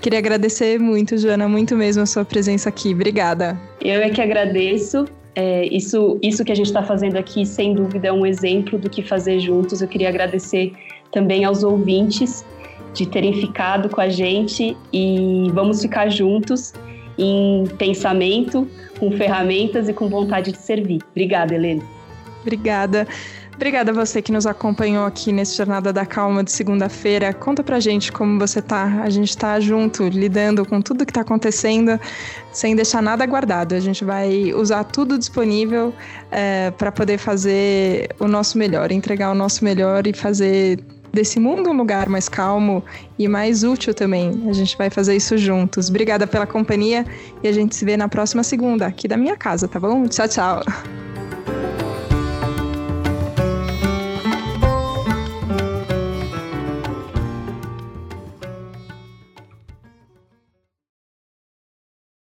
Queria 0.00 0.18
agradecer 0.18 0.80
muito, 0.80 1.16
Joana, 1.16 1.48
muito 1.48 1.76
mesmo 1.76 2.02
a 2.02 2.06
sua 2.06 2.24
presença 2.24 2.68
aqui. 2.68 2.92
Obrigada. 2.92 3.58
Eu 3.80 4.00
é 4.00 4.10
que 4.10 4.20
agradeço. 4.20 5.06
É, 5.34 5.66
isso, 5.66 6.18
isso 6.22 6.44
que 6.44 6.52
a 6.52 6.54
gente 6.54 6.66
está 6.66 6.82
fazendo 6.82 7.16
aqui, 7.16 7.44
sem 7.44 7.74
dúvida, 7.74 8.08
é 8.08 8.12
um 8.12 8.24
exemplo 8.24 8.78
do 8.78 8.88
que 8.88 9.02
fazer 9.02 9.40
juntos. 9.40 9.82
Eu 9.82 9.88
queria 9.88 10.08
agradecer 10.08 10.72
também 11.10 11.44
aos 11.44 11.62
ouvintes 11.62 12.44
de 12.92 13.06
terem 13.06 13.32
ficado 13.34 13.88
com 13.88 14.00
a 14.00 14.08
gente 14.08 14.76
e 14.92 15.50
vamos 15.52 15.82
ficar 15.82 16.08
juntos 16.08 16.72
em 17.18 17.64
pensamento, 17.78 18.68
com 18.98 19.10
ferramentas 19.12 19.88
e 19.88 19.92
com 19.92 20.08
vontade 20.08 20.52
de 20.52 20.58
servir. 20.58 21.00
Obrigada, 21.10 21.54
Helena. 21.54 21.82
Obrigada. 22.42 23.06
Obrigada 23.54 23.92
a 23.92 23.94
você 23.94 24.20
que 24.20 24.32
nos 24.32 24.46
acompanhou 24.46 25.06
aqui 25.06 25.32
nesse 25.32 25.56
Jornada 25.56 25.92
da 25.92 26.04
Calma 26.04 26.42
de 26.42 26.50
segunda-feira. 26.50 27.32
Conta 27.32 27.62
pra 27.62 27.78
gente 27.78 28.10
como 28.10 28.38
você 28.38 28.60
tá. 28.60 29.02
A 29.02 29.10
gente 29.10 29.36
tá 29.36 29.60
junto, 29.60 30.08
lidando 30.08 30.66
com 30.66 30.80
tudo 30.80 31.06
que 31.06 31.12
tá 31.12 31.20
acontecendo, 31.20 31.98
sem 32.52 32.74
deixar 32.74 33.00
nada 33.00 33.24
guardado. 33.26 33.74
A 33.74 33.80
gente 33.80 34.04
vai 34.04 34.52
usar 34.52 34.84
tudo 34.84 35.16
disponível 35.16 35.94
é, 36.30 36.72
para 36.72 36.90
poder 36.90 37.18
fazer 37.18 38.08
o 38.18 38.26
nosso 38.26 38.58
melhor, 38.58 38.90
entregar 38.90 39.30
o 39.30 39.34
nosso 39.34 39.64
melhor 39.64 40.06
e 40.06 40.12
fazer 40.12 40.80
desse 41.12 41.38
mundo 41.38 41.70
um 41.70 41.76
lugar 41.76 42.08
mais 42.08 42.28
calmo 42.28 42.84
e 43.16 43.28
mais 43.28 43.62
útil 43.62 43.94
também. 43.94 44.46
A 44.48 44.52
gente 44.52 44.76
vai 44.76 44.90
fazer 44.90 45.14
isso 45.14 45.38
juntos. 45.38 45.88
Obrigada 45.88 46.26
pela 46.26 46.46
companhia 46.46 47.06
e 47.42 47.48
a 47.48 47.52
gente 47.52 47.76
se 47.76 47.84
vê 47.84 47.96
na 47.96 48.08
próxima 48.08 48.42
segunda, 48.42 48.86
aqui 48.86 49.06
da 49.06 49.16
minha 49.16 49.36
casa, 49.36 49.68
tá 49.68 49.78
bom? 49.78 50.06
Tchau, 50.08 50.28
tchau. 50.28 50.62